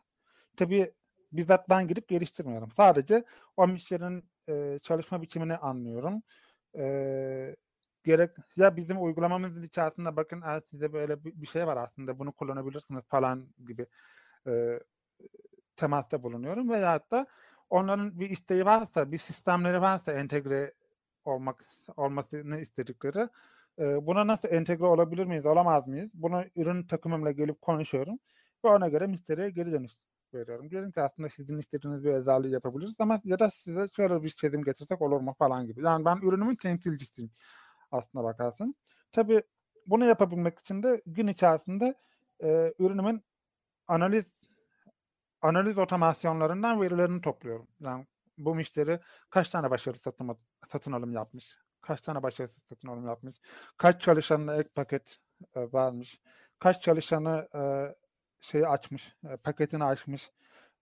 Tabii 0.57 0.93
bizzat 1.31 1.69
ben 1.69 1.87
gidip 1.87 2.07
geliştirmiyorum. 2.07 2.71
Sadece 2.71 3.23
o 3.57 3.67
müşterinin 3.67 4.29
e, 4.49 4.79
çalışma 4.83 5.21
biçimini 5.21 5.57
anlıyorum. 5.57 6.23
E, 6.77 7.55
gerek 8.03 8.31
ya 8.55 8.75
bizim 8.75 9.03
uygulamamızın 9.03 9.63
içerisinde 9.63 10.15
bakın 10.15 10.43
size 10.71 10.93
böyle 10.93 11.23
bir, 11.23 11.47
şey 11.47 11.67
var 11.67 11.77
aslında 11.77 12.19
bunu 12.19 12.31
kullanabilirsiniz 12.31 13.03
falan 13.07 13.47
gibi 13.67 13.85
e, 14.47 14.79
temasta 15.75 16.23
bulunuyorum 16.23 16.69
veya 16.69 16.99
da 17.11 17.27
onların 17.69 18.19
bir 18.19 18.29
isteği 18.29 18.65
varsa, 18.65 19.11
bir 19.11 19.17
sistemleri 19.17 19.81
varsa 19.81 20.11
entegre 20.11 20.73
olmak 21.25 21.65
olmasını 21.97 22.59
istedikleri 22.59 23.29
e, 23.79 24.07
buna 24.07 24.27
nasıl 24.27 24.49
entegre 24.49 24.85
olabilir 24.85 25.25
miyiz, 25.25 25.45
olamaz 25.45 25.87
mıyız? 25.87 26.11
Bunu 26.13 26.45
ürün 26.55 26.83
takımımla 26.83 27.31
gelip 27.31 27.61
konuşuyorum 27.61 28.19
ve 28.65 28.69
ona 28.69 28.89
göre 28.89 29.07
müşteriye 29.07 29.49
geri 29.49 29.71
dönüş 29.71 29.91
veriyorum. 30.33 30.69
Diyorum 30.69 30.91
ki 30.91 31.01
aslında 31.01 31.29
sizin 31.29 31.57
istediğiniz 31.57 32.03
bir 32.03 32.11
özelliği 32.11 32.53
yapabiliriz 32.53 32.95
ama 32.99 33.21
ya 33.23 33.39
da 33.39 33.49
size 33.49 33.87
şöyle 33.95 34.23
bir 34.23 34.29
çözüm 34.29 34.63
getirsek 34.63 35.01
olur 35.01 35.19
mu 35.19 35.35
falan 35.39 35.67
gibi. 35.67 35.83
Yani 35.85 36.05
ben 36.05 36.17
ürünümün 36.17 36.55
temsilcisiyim 36.55 37.31
aslına 37.91 38.23
bakarsın. 38.23 38.75
Tabii 39.11 39.43
bunu 39.87 40.05
yapabilmek 40.05 40.59
için 40.59 40.83
de 40.83 41.01
gün 41.05 41.27
içerisinde 41.27 41.95
e, 42.43 42.73
ürünümün 42.79 43.23
analiz 43.87 44.31
analiz 45.41 45.77
otomasyonlarından 45.77 46.81
verilerini 46.81 47.21
topluyorum. 47.21 47.67
Yani 47.79 48.05
bu 48.37 48.55
müşteri 48.55 48.99
kaç 49.29 49.49
tane 49.49 49.71
başarılı 49.71 49.99
satın, 49.99 50.37
satın 50.67 50.91
alım 50.91 51.13
yapmış, 51.13 51.57
kaç 51.83 52.01
tane 52.01 52.23
başarısız 52.23 52.63
satın 52.63 52.87
alım 52.87 53.07
yapmış, 53.07 53.41
kaç 53.77 54.01
çalışanına 54.01 54.55
ek 54.55 54.69
paket 54.75 55.17
e, 55.55 55.73
vermiş, 55.73 56.21
kaç 56.59 56.81
çalışanı 56.83 57.47
e, 57.55 57.61
şeyi 58.41 58.67
açmış, 58.67 59.15
e, 59.29 59.37
paketini 59.37 59.83
açmış, 59.83 60.31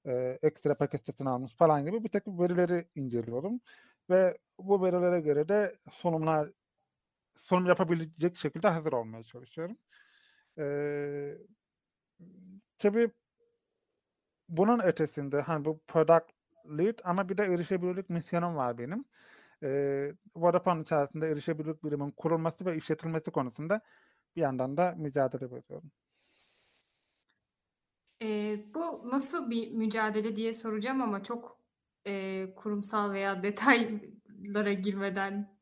e, 0.06 0.40
ekstra 0.44 0.76
paket 0.76 1.06
satın 1.06 1.26
almış 1.26 1.56
falan 1.56 1.86
gibi 1.86 2.04
bir 2.04 2.10
takım 2.10 2.40
verileri 2.40 2.88
inceliyorum. 2.96 3.62
Ve 4.10 4.38
bu 4.60 4.84
verilere 4.84 5.22
göre 5.22 5.50
de 5.50 5.76
sunumlar 5.92 6.50
sunum 7.36 7.66
yapabilecek 7.66 8.38
şekilde 8.38 8.68
hazır 8.68 8.94
olmaya 8.94 9.24
çalışıyorum. 9.24 9.78
Ee, 10.58 11.38
tabii 12.80 13.12
bunun 14.50 14.80
ötesinde 14.80 15.42
hani 15.42 15.66
bu 15.66 15.80
product 15.88 16.32
lead 16.78 17.00
ama 17.04 17.30
bir 17.30 17.38
de 17.38 17.44
erişebilirlik 17.44 18.10
misyonum 18.10 18.56
var 18.56 18.78
benim. 18.78 19.06
Ee, 19.64 20.14
Vodafone 20.36 20.82
içerisinde 20.82 21.28
erişebilirlik 21.30 21.84
birimin 21.84 22.12
kurulması 22.12 22.66
ve 22.66 22.78
işletilmesi 22.78 23.32
konusunda 23.32 23.82
bir 24.36 24.42
yandan 24.42 24.78
da 24.78 24.96
mücadele 24.98 25.52
veriyorum. 25.52 25.92
Ee, 28.22 28.66
bu 28.74 29.10
nasıl 29.12 29.50
bir 29.50 29.72
mücadele 29.72 30.36
diye 30.36 30.54
soracağım 30.54 31.02
ama 31.02 31.24
çok 31.24 31.62
e, 32.08 32.54
kurumsal 32.56 33.12
veya 33.12 33.44
detaylara 33.44 34.74
girmeden 34.74 35.58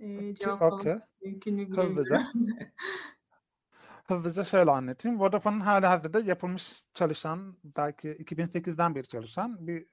e, 0.00 0.34
cevaplamak 0.34 0.86
Okay. 0.86 1.00
mümkün 1.22 1.54
mü 1.54 1.76
Hızlıca. 1.76 2.32
Hızlıca 4.06 4.44
şöyle 4.44 4.70
anlatayım. 4.70 5.20
Vodafone'un 5.20 5.60
hali 5.60 5.86
hazırda 5.86 6.20
yapılmış 6.20 6.82
çalışan, 6.94 7.56
belki 7.64 8.10
2008'den 8.10 8.94
beri 8.94 9.08
çalışan 9.08 9.66
bir 9.66 9.86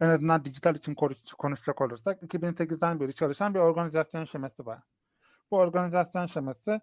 en 0.00 0.08
azından 0.08 0.44
dijital 0.44 0.74
için 0.76 0.94
konuş- 0.94 1.32
konuşacak 1.38 1.80
olursak 1.80 2.22
2008'den 2.22 3.00
beri 3.00 3.14
çalışan 3.14 3.54
bir 3.54 3.58
organizasyon 3.60 4.24
şeması 4.24 4.66
var. 4.66 4.80
Bu 5.50 5.56
organizasyon 5.58 6.26
şeması 6.26 6.80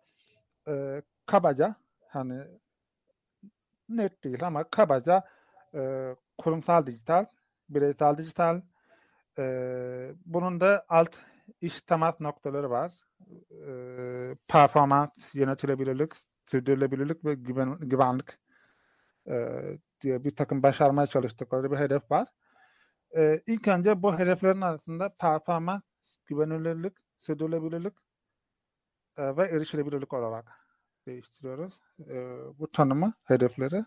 eee, 0.68 1.04
kabaca 1.28 1.76
hani 2.10 2.44
net 3.90 4.24
değil 4.24 4.48
ama 4.48 4.64
kabaca 4.64 5.24
eee, 5.74 6.16
kurumsal 6.38 6.86
dijital, 6.86 7.26
bireysel 7.70 8.18
dijital, 8.18 8.62
eee, 9.40 10.16
bunun 10.26 10.60
da 10.62 10.86
alt 10.90 11.16
iş 11.62 11.82
temas 11.82 12.20
noktaları 12.22 12.70
var. 12.70 12.94
Eee, 13.52 14.36
performans, 14.48 15.12
yönetilebilirlik, 15.36 16.14
sürdürülebilirlik 16.46 17.26
ve 17.26 17.36
güven, 17.36 17.78
güvenlik 17.80 18.28
eee, 19.28 19.80
diye 20.02 20.24
bir 20.24 20.36
takım 20.36 20.64
başarmaya 20.64 21.08
çalıştıkları 21.08 21.72
bir 21.72 21.78
hedef 21.78 22.12
var. 22.12 22.28
Eee 23.18 23.44
ilk 23.48 23.68
önce 23.68 24.04
bu 24.04 24.20
hedeflerin 24.20 24.62
arasında 24.62 25.10
performans, 25.22 25.84
güvenilirlik, 26.28 26.94
sürdürülebilirlik 27.18 27.94
eee, 29.18 29.38
ve 29.38 29.46
erişilebilirlik 29.46 30.14
olarak 30.14 30.46
değiştiriyoruz. 31.08 31.80
Eee, 32.10 32.38
bu 32.60 32.72
tanımı, 32.72 33.14
hedefleri. 33.24 33.86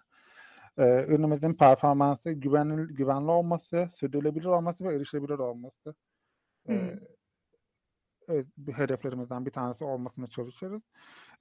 Eee 0.78 1.06
ürünümüzün 1.08 1.54
performansı, 1.54 2.32
güvenli, 2.32 2.94
güvenli 2.94 3.30
olması, 3.30 3.90
sürdürülebilir 3.94 4.46
olması 4.46 4.84
ve 4.84 4.94
erişilebilir 4.96 5.38
olması. 5.38 5.94
Hmm. 6.66 6.76
Evet, 8.28 8.46
bir 8.58 8.72
hedeflerimizden 8.72 9.46
bir 9.46 9.50
tanesi 9.50 9.84
olmasına 9.84 10.26
çalışıyoruz. 10.26 10.82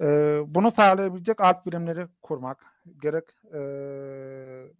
Eee, 0.02 0.42
bunu 0.48 0.72
sağlayabilecek 0.72 1.42
alt 1.42 1.66
birimleri 1.68 2.08
kurmak, 2.22 2.66
gerek 3.02 3.26
eee, 3.54 4.74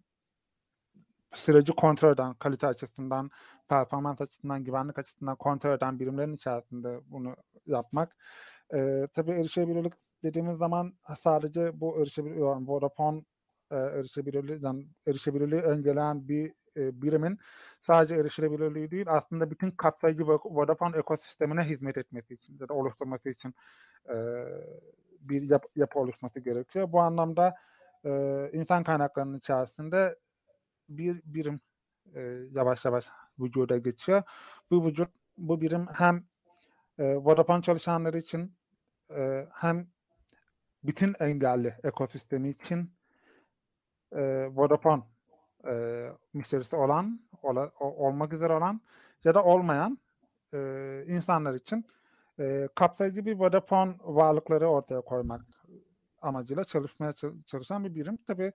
süreci 1.34 1.72
kontrol 1.72 2.12
eden, 2.14 2.34
kalite 2.34 2.66
açısından, 2.66 3.30
performans 3.68 4.20
açısından, 4.20 4.64
güvenlik 4.64 4.98
açısından 4.98 5.36
kontrol 5.36 5.72
eden 5.74 5.98
birimlerin 6.00 6.34
içerisinde 6.36 7.00
bunu 7.06 7.36
yapmak. 7.66 8.16
Eee 8.74 9.06
tabii 9.14 9.30
erişebilirlik 9.32 9.92
dediğimiz 10.22 10.58
zaman 10.58 10.94
sadece 11.20 11.80
bu 11.80 12.02
erişebilirlik, 12.02 12.40
yani 12.42 12.68
Vodafone 12.68 13.22
eee, 13.72 13.78
erişebilirliği, 13.78 14.60
erişebilirliği 15.06 15.60
engelleyen 15.60 16.28
bir 16.28 16.52
eee, 16.76 16.90
birimin 17.02 17.38
sadece 17.80 18.14
erişilebilirliği 18.16 18.90
değil, 18.90 19.06
aslında 19.08 19.50
bütün 19.50 19.70
kapsayıcı 19.70 20.26
Vodafone 20.26 20.96
ekosistemine 20.98 21.62
hizmet 21.64 21.98
etmesi 21.98 22.34
için 22.34 22.58
ya 22.60 22.68
da 22.68 22.74
oluşturması 22.74 23.30
için 23.30 23.54
eee, 24.10 24.44
bir 25.20 25.42
yap, 25.42 25.64
yapı 25.76 25.98
oluşması 25.98 26.40
gerekiyor. 26.40 26.92
Bu 26.92 27.00
anlamda 27.00 27.54
eee, 28.04 28.50
insan 28.52 28.84
kaynaklarının 28.84 29.38
içerisinde 29.38 30.16
bir 30.90 31.22
birim 31.26 31.60
eee, 32.16 32.48
yavaş 32.52 32.84
yavaş 32.84 33.08
vücuda 33.40 33.78
geçiyor. 33.78 34.22
Bu 34.72 34.86
vücut, 34.86 35.10
bu 35.38 35.60
birim 35.60 35.86
hem 35.94 36.24
eee, 36.98 37.16
Vodafone 37.16 37.62
çalışanları 37.62 38.18
için 38.18 38.56
eee, 39.10 39.48
hem 39.54 39.88
bütün 40.84 41.14
engelli 41.20 41.76
ekosistemi 41.84 42.50
için 42.50 42.92
eee, 44.16 44.46
Vodafone 44.56 45.02
eee, 45.66 46.12
müşterisi 46.34 46.76
olan, 46.76 47.20
ola- 47.42 47.72
olmak 47.80 48.32
üzere 48.32 48.52
olan 48.52 48.80
ya 49.24 49.34
da 49.34 49.44
olmayan 49.44 49.98
eee, 50.54 51.04
insanlar 51.08 51.54
için 51.54 51.86
eee, 52.38 52.68
kapsayıcı 52.74 53.26
bir 53.26 53.34
Vodafone 53.38 53.94
varlıkları 54.00 54.68
ortaya 54.68 55.00
koymak 55.00 55.40
amacıyla 56.22 56.64
çalışmaya 56.64 57.12
çal- 57.12 57.42
çalışan 57.46 57.84
bir 57.84 57.94
birim. 57.94 58.18
Tabii 58.26 58.52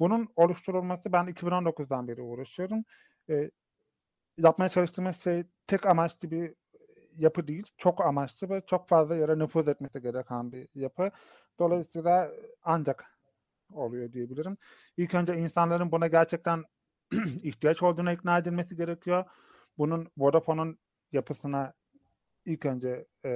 bunun 0.00 0.28
oluşturulması 0.36 1.12
ben 1.12 1.26
2019'dan 1.26 2.08
beri 2.08 2.22
uğraşıyorum. 2.22 2.84
Eee, 3.28 3.50
yapmaya 4.38 4.68
çalıştığımız 4.68 5.22
şey 5.24 5.44
tek 5.66 5.86
amaçlı 5.86 6.30
bir 6.30 6.54
yapı 7.18 7.46
değil, 7.48 7.66
çok 7.78 8.00
amaçlı 8.06 8.50
ve 8.50 8.62
çok 8.66 8.88
fazla 8.88 9.16
yere 9.16 9.38
nüfuz 9.38 9.68
etmesi 9.68 10.02
gereken 10.02 10.52
bir 10.52 10.68
yapı. 10.74 11.10
Dolayısıyla 11.58 12.30
ancak 12.62 13.04
oluyor 13.72 14.12
diyebilirim. 14.12 14.56
İlk 14.96 15.14
önce 15.14 15.36
insanların 15.36 15.92
buna 15.92 16.06
gerçekten 16.06 16.64
ihtiyaç 17.42 17.82
olduğuna 17.82 18.12
ikna 18.12 18.38
edilmesi 18.38 18.76
gerekiyor. 18.76 19.24
Bunun 19.78 20.08
Vodafone'un 20.18 20.78
yapısına 21.12 21.74
ilk 22.46 22.66
önce 22.66 23.06
e, 23.24 23.30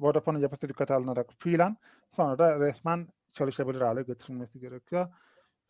Vodafone'un 0.00 0.42
yapısı 0.42 0.68
dikkate 0.68 0.94
alınarak 0.94 1.30
fiilen 1.38 1.76
sonra 2.16 2.38
da 2.38 2.60
resmen 2.60 3.08
çalışabilir 3.32 3.80
hale 3.80 4.02
getirilmesi 4.02 4.60
gerekiyor. 4.60 5.08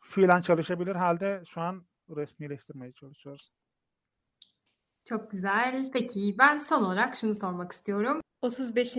Fiilen 0.09 0.41
çalışabilir 0.41 0.97
halde 0.97 1.43
şu 1.49 1.61
an 1.61 1.87
resmileştirmeye 2.17 2.93
çalışıyoruz. 2.93 3.53
Çok 5.05 5.31
güzel. 5.31 5.91
Peki 5.93 6.37
ben 6.39 6.59
son 6.59 6.83
olarak 6.83 7.17
şunu 7.17 7.35
sormak 7.35 7.73
istiyorum. 7.73 8.21
35. 8.43 8.97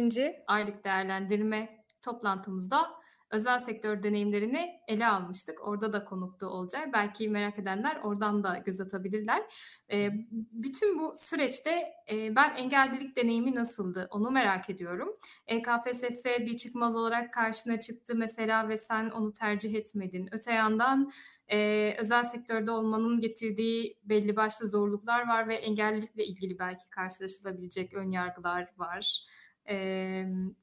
aylık 0.47 0.83
değerlendirme 0.83 1.83
toplantımızda 2.01 3.04
özel 3.35 3.59
sektör 3.59 4.03
deneyimlerini 4.03 4.79
ele 4.87 5.07
almıştık. 5.07 5.67
Orada 5.67 5.93
da 5.93 6.05
konuktu 6.05 6.45
olacak. 6.45 6.89
Belki 6.93 7.29
merak 7.29 7.59
edenler 7.59 7.99
oradan 8.03 8.43
da 8.43 8.57
göz 8.65 8.81
atabilirler. 8.81 9.43
E, 9.91 10.09
bütün 10.51 10.99
bu 10.99 11.13
süreçte 11.17 11.93
e, 12.11 12.35
ben 12.35 12.55
engellilik 12.55 13.15
deneyimi 13.15 13.55
nasıldı 13.55 14.07
onu 14.11 14.31
merak 14.31 14.69
ediyorum. 14.69 15.09
E, 15.47 15.61
KPSS 15.61 16.25
bir 16.25 16.57
çıkmaz 16.57 16.95
olarak 16.95 17.33
karşına 17.33 17.81
çıktı 17.81 18.15
mesela 18.15 18.69
ve 18.69 18.77
sen 18.77 19.09
onu 19.09 19.33
tercih 19.33 19.75
etmedin. 19.75 20.29
Öte 20.31 20.53
yandan 20.53 21.11
e, 21.47 21.91
özel 21.99 22.23
sektörde 22.23 22.71
olmanın 22.71 23.19
getirdiği 23.19 23.97
belli 24.03 24.35
başlı 24.35 24.67
zorluklar 24.67 25.27
var 25.27 25.47
ve 25.47 25.55
engellilikle 25.55 26.25
ilgili 26.25 26.59
belki 26.59 26.89
karşılaşılabilecek 26.89 27.93
ön 27.93 28.11
yargılar 28.11 28.67
var 28.77 29.25
e, 29.69 29.77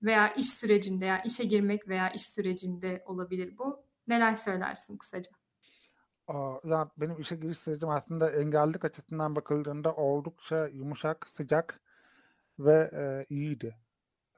veya 0.03 0.33
iş 0.33 0.51
sürecinde 0.51 1.07
ya 1.07 1.15
yani 1.15 1.23
işe 1.25 1.45
girmek 1.45 1.89
veya 1.89 2.11
iş 2.11 2.27
sürecinde 2.27 3.03
olabilir 3.07 3.59
bu. 3.59 3.85
Neler 4.09 4.35
söylersin 4.35 4.97
kısaca? 4.97 5.31
Ya 6.65 6.91
benim 6.97 7.21
işe 7.21 7.37
giriş 7.37 7.59
sürecim 7.59 7.89
aslında 7.89 8.31
engellilik 8.31 8.85
açısından 8.85 9.37
bakıldığında 9.37 9.95
oldukça 9.95 10.67
yumuşak, 10.67 11.27
sıcak 11.37 11.81
ve 12.59 12.91
e, 12.95 13.35
iyiydi. 13.35 13.77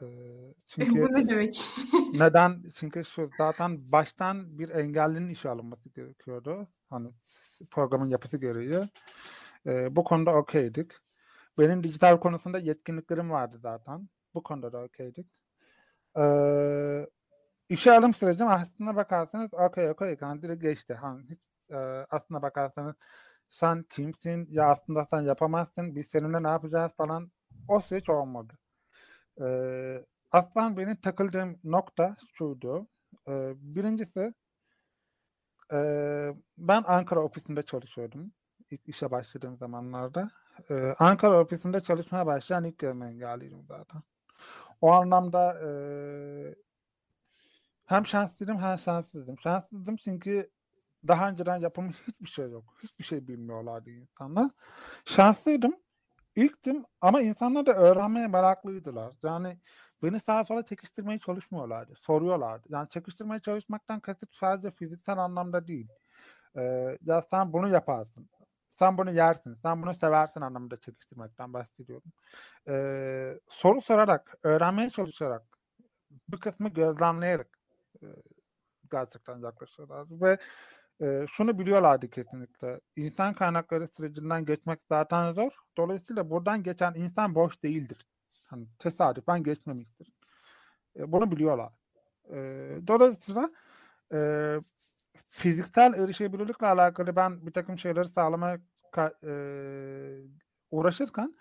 E, 0.03 0.07
çünkü 0.66 1.03
Bu 1.03 1.12
ne 1.12 1.29
demek? 1.29 1.64
neden? 2.12 2.62
Çünkü 2.74 3.05
şu 3.05 3.31
zaten 3.38 3.92
baştan 3.92 4.59
bir 4.59 4.68
engellinin 4.68 5.29
işe 5.29 5.48
alınması 5.48 5.88
gerekiyordu. 5.88 6.68
Hani 6.90 7.11
programın 7.70 8.09
yapısı 8.11 8.38
gereği. 8.38 8.88
E, 9.66 9.96
bu 9.96 10.05
konuda 10.05 10.35
okeydik. 10.35 10.92
Benim 11.59 11.85
dijital 11.85 12.20
konusunda 12.20 12.59
yetkinliklerim 12.59 13.31
vardı 13.31 13.59
zaten. 13.59 14.09
Bu 14.35 14.42
konuda 14.42 14.73
da 14.73 14.83
okeydik. 14.83 15.27
Ee, 16.18 17.07
işe 17.68 17.92
alım 17.92 18.14
sürecim 18.14 18.49
aslında 18.49 18.97
bakarsanız 18.97 19.55
okey 19.55 19.90
okey 19.90 20.16
yani 20.20 20.42
direkt 20.42 20.62
geçti. 20.62 20.94
Hani 20.94 21.23
hiç 21.31 21.40
e, 21.70 21.77
aslında 22.11 22.42
bakarsanız 22.42 22.94
sen 23.49 23.83
kimsin 23.83 24.47
ya 24.51 24.66
aslında 24.70 25.07
sen 25.07 25.20
yapamazsın 25.20 25.97
biz 25.97 26.07
seninle 26.07 26.42
ne 26.42 26.49
yapacağız 26.49 26.92
falan 26.97 27.31
o 27.68 27.81
süreç 27.81 28.09
olmadı. 28.09 28.55
Ee, 29.40 30.05
aslında 30.33 30.77
benim 30.77 30.97
takıldığım 30.97 31.61
nokta 31.64 32.16
şuydu. 32.35 32.87
Ee, 33.29 33.53
birincisi 33.57 34.35
e, 35.73 35.79
ben 36.59 36.83
Ankara 36.87 37.20
ofisinde 37.20 37.62
çalışıyordum. 37.62 38.33
İlk 38.70 38.88
işe 38.88 39.11
başladığım 39.11 39.57
zamanlarda. 39.57 40.31
Ee, 40.70 40.94
Ankara 40.99 41.40
ofisinde 41.40 41.81
çalışmaya 41.81 42.27
başlayan 42.27 42.64
ilk 42.64 42.79
görme 42.79 43.07
engelliydim 43.07 43.64
zaten. 43.68 44.03
O 44.85 44.92
anlamda 44.92 45.61
e, 45.64 45.68
hem 47.87 48.07
şanslıydım 48.07 48.59
hem 48.59 48.79
şanssızdım. 48.79 49.38
Şanssızdım 49.38 49.97
çünkü 49.97 50.51
daha 51.09 51.29
önceden 51.29 51.57
yapılmış 51.57 51.97
hiçbir 52.09 52.27
şey 52.27 52.51
yok. 52.51 52.64
Hiçbir 52.83 53.05
şey 53.05 53.29
bilmiyorlardı 53.29 53.90
insanlar. 53.90 54.51
Şanslıydım. 55.05 55.77
İlktim 56.37 56.85
ama 57.01 57.20
insanlar 57.23 57.66
da 57.66 57.73
öğrenmeye 57.73 58.27
meraklıydılar. 58.27 59.14
Yani 59.23 59.59
beni 60.03 60.20
sağa 60.20 60.44
sola 60.44 60.64
çekiştirmeye 60.64 61.18
çalışmıyorlardı. 61.18 61.94
Soruyorlardı. 61.97 62.68
Yani 62.70 62.88
çekiştirmeye 62.88 63.40
çalışmaktan 63.40 64.01
kasıt 64.01 64.35
sadece 64.35 64.70
fiziksel 64.70 65.18
anlamda 65.18 65.66
değil. 65.66 65.88
Ee, 66.57 66.99
ya 67.03 67.23
sen 67.23 67.53
bunu 67.53 67.68
yaparsın 67.68 68.29
sen 68.79 68.99
bunu 68.99 69.11
yersin, 69.11 69.55
sen 69.55 69.83
bunu 69.83 69.95
seversin 69.95 70.41
anlamında 70.41 70.81
çekiştirmekten 70.81 71.53
bahsediyorum. 71.53 72.13
Ee, 72.69 73.41
soru 73.51 73.83
sorarak, 73.83 74.35
öğrenmeye 74.43 74.91
çalışarak, 74.91 75.43
bir 76.29 76.37
kısmı 76.41 76.69
gözlemleyerek 76.69 77.49
e, 78.03 78.07
gerçekten 78.91 79.39
yaklaşıyorlar. 79.39 80.07
Ve 80.11 80.39
e, 81.03 81.27
şunu 81.33 81.59
biliyorlardı 81.59 82.11
kesinlikle. 82.11 82.81
İnsan 82.97 83.35
kaynakları 83.35 83.89
sürecinden 83.89 84.45
geçmek 84.45 84.81
zaten 84.89 85.33
zor. 85.33 85.53
Dolayısıyla 85.77 86.31
buradan 86.31 86.63
geçen 86.63 86.95
insan 86.95 87.35
boş 87.35 87.63
değildir. 87.63 88.07
Hani 88.45 88.67
tesadüfen 88.79 89.43
geçmemiştir. 89.43 90.13
E, 90.99 91.13
bunu 91.13 91.31
biliyorlar. 91.31 91.73
E, 92.31 92.37
dolayısıyla 92.87 93.51
e, 94.13 94.19
fiziksel 95.35 95.94
erişebilirlikle 95.94 96.66
alakalı 96.66 97.16
ben 97.16 97.47
bir 97.47 97.53
takım 97.53 97.79
şeyleri 97.79 98.05
sağlamaya 98.09 98.61
e, 99.25 99.33
uğraşırken 100.70 101.35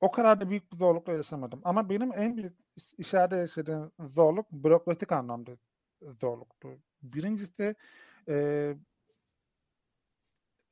o 0.00 0.10
kadar 0.10 0.40
da 0.40 0.50
büyük 0.50 0.72
bir 0.72 0.76
zorlukla 0.76 1.12
yaşamadım. 1.12 1.60
Ama 1.64 1.88
benim 1.88 2.12
en 2.12 2.36
büyük 2.36 2.56
işarede 2.98 3.36
yaşadığım 3.36 3.92
zorluk 4.00 4.52
bürokratik 4.52 5.12
anlamda 5.12 5.50
zorluktu. 6.20 6.68
Birincisi 7.02 7.74
e, 8.28 8.74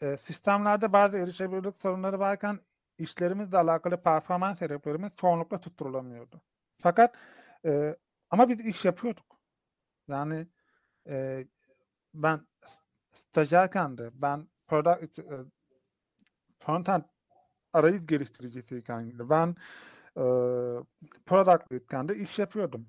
e, 0.03 0.17
sistemlerde 0.17 0.93
bazı 0.93 1.17
erişebilirlik 1.17 1.83
sorunları 1.83 2.19
varken 2.19 2.61
işlerimizle 2.99 3.59
alakalı 3.59 4.03
performans 4.03 4.61
hedeflerimiz 4.61 5.17
çoğunlukla 5.17 5.61
tutturulamıyordu. 5.61 6.41
Fakat 6.83 7.17
e, 7.65 7.97
ama 8.31 8.49
biz 8.49 8.61
iş 8.61 8.85
yapıyorduk. 8.85 9.39
Yani 10.09 10.47
e, 11.09 11.47
ben 12.15 12.47
stajyerken 13.13 13.99
de 13.99 14.11
ben 14.15 14.49
product 14.67 15.19
e, 15.19 15.25
content 16.67 17.05
arayüz 17.73 18.07
geliştiricisiyken 18.07 19.13
ben 19.19 19.57
e, 20.17 20.25
product 21.27 21.73
lead'ken 21.73 22.09
de 22.09 22.17
iş 22.17 22.39
yapıyordum. 22.39 22.89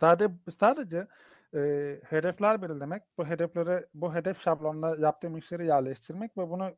Sadece 0.00 0.34
sadece 0.58 1.06
e, 1.54 1.60
hedefler 2.04 2.62
belirlemek, 2.62 3.02
bu 3.18 3.26
hedefleri, 3.26 3.86
bu 3.94 4.14
hedef 4.14 4.40
şablonuna 4.40 4.96
yaptığım 4.96 5.36
işleri 5.36 5.66
yerleştirmek 5.66 6.38
ve 6.38 6.50
bunu 6.50 6.76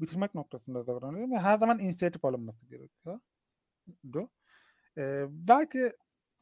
bitirmek 0.00 0.34
noktasında 0.34 0.86
davranıyorum 0.86 1.32
ve 1.32 1.38
her 1.38 1.58
zaman 1.58 1.78
inisiyatif 1.78 2.24
alınması 2.24 2.66
gerekiyor. 2.66 3.20
E, 4.98 5.26
belki 5.28 5.92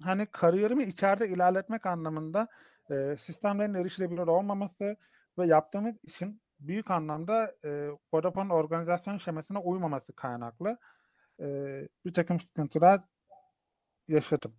hani 0.02 0.26
kariyerimi 0.26 0.84
içeride 0.84 1.28
ilerletmek 1.28 1.86
anlamında 1.86 2.48
e, 2.90 3.16
sistemlerin 3.16 3.74
erişilebilir 3.74 4.26
olmaması 4.26 4.96
ve 5.38 5.46
yaptığımız 5.46 5.94
işin 6.03 6.42
büyük 6.61 6.90
anlamda 6.90 7.55
e, 7.64 7.88
Vodafone 8.14 8.53
organizasyon 8.53 9.18
şemasına 9.18 9.62
uymaması 9.62 10.12
kaynaklı 10.12 10.79
e, 11.40 11.46
bir 12.05 12.14
takım 12.14 12.40
sıkıntılar 12.40 13.00
yaşadım. 14.09 14.57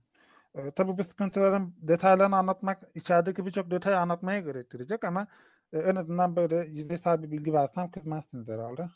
E, 0.56 0.72
tabii 0.72 0.98
bu 0.98 1.04
sıkıntıların 1.04 1.74
detaylarını 1.78 2.38
anlatmak 2.38 2.84
içerideki 2.96 3.46
birçok 3.46 3.72
detayı 3.72 3.98
anlatmaya 3.98 4.40
gerektirecek 4.40 5.04
ama 5.04 5.28
e, 5.74 5.80
en 5.80 5.96
azından 5.96 6.36
böyle 6.36 6.56
yüzeysel 6.56 7.24
bir 7.24 7.32
bilgi 7.32 7.54
versem 7.54 7.92
kızmazsınız 7.92 8.48
herhalde. 8.48 8.90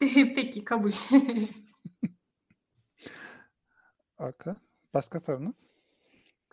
Peki 0.34 0.64
kabul. 0.64 0.90
okay. 4.18 4.54
Başka 4.94 5.20
sorunuz? 5.20 5.69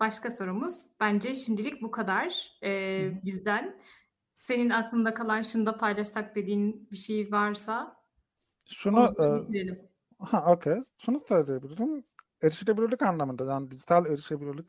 Başka 0.00 0.30
sorumuz 0.30 0.86
bence 1.00 1.34
şimdilik 1.34 1.82
bu 1.82 1.90
kadar 1.90 2.52
ee, 2.62 3.20
bizden. 3.24 3.80
Senin 4.32 4.70
aklında 4.70 5.14
kalan 5.14 5.42
şunu 5.42 5.66
da 5.66 5.76
paylaşsak 5.76 6.36
dediğin 6.36 6.88
bir 6.92 6.96
şey 6.96 7.32
varsa 7.32 7.96
şunu 8.64 9.14
e, 9.20 9.64
ha 10.18 10.52
okey. 10.52 10.80
Şunu 10.98 11.20
söyleyebilirim. 11.28 12.04
Erişilebilirlik 12.42 13.02
anlamında 13.02 13.44
yani 13.44 13.70
dijital 13.70 14.06
erişilebilirlik 14.06 14.68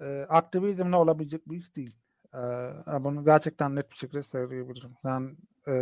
e, 0.00 0.26
aktivizmle 0.28 0.96
olabilecek 0.96 1.50
bir 1.50 1.56
iş 1.56 1.76
değil. 1.76 1.96
E, 2.34 2.38
bunu 3.04 3.24
gerçekten 3.24 3.76
net 3.76 3.90
bir 3.90 3.96
şekilde 3.96 4.22
söyleyebilirim. 4.22 4.96
Yani 5.04 5.30
e, 5.68 5.74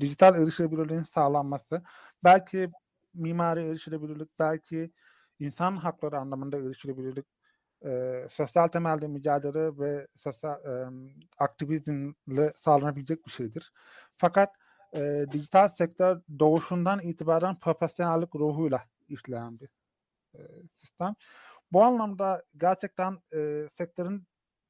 dijital 0.00 0.42
erişilebilirliğin 0.42 1.02
sağlanması 1.02 1.82
belki 2.24 2.70
mimari 3.14 3.60
erişilebilirlik, 3.60 4.38
belki 4.38 4.90
insan 5.44 5.76
hakları 5.76 6.18
anlamında 6.18 6.56
erişilebilirlik 6.56 7.26
e, 7.84 8.24
sosyal 8.30 8.68
temelde 8.68 9.08
mücadele 9.08 9.78
ve 9.78 10.06
sosyal 10.16 10.64
e, 10.64 10.90
aktivizmle 11.38 12.52
sağlanabilecek 12.56 13.26
bir 13.26 13.30
şeydir. 13.30 13.72
Fakat 14.10 14.50
e, 14.94 15.26
dijital 15.32 15.68
sektör 15.68 16.20
doğuşundan 16.38 17.00
itibaren 17.00 17.58
profesyonellik 17.60 18.34
ruhuyla 18.34 18.84
işleyen 19.08 19.54
bir 19.60 19.68
e, 20.34 20.40
sistem. 20.76 21.14
Bu 21.72 21.84
anlamda 21.84 22.42
gerçekten 22.56 23.18
e, 23.34 23.68
sektörün 23.74 24.26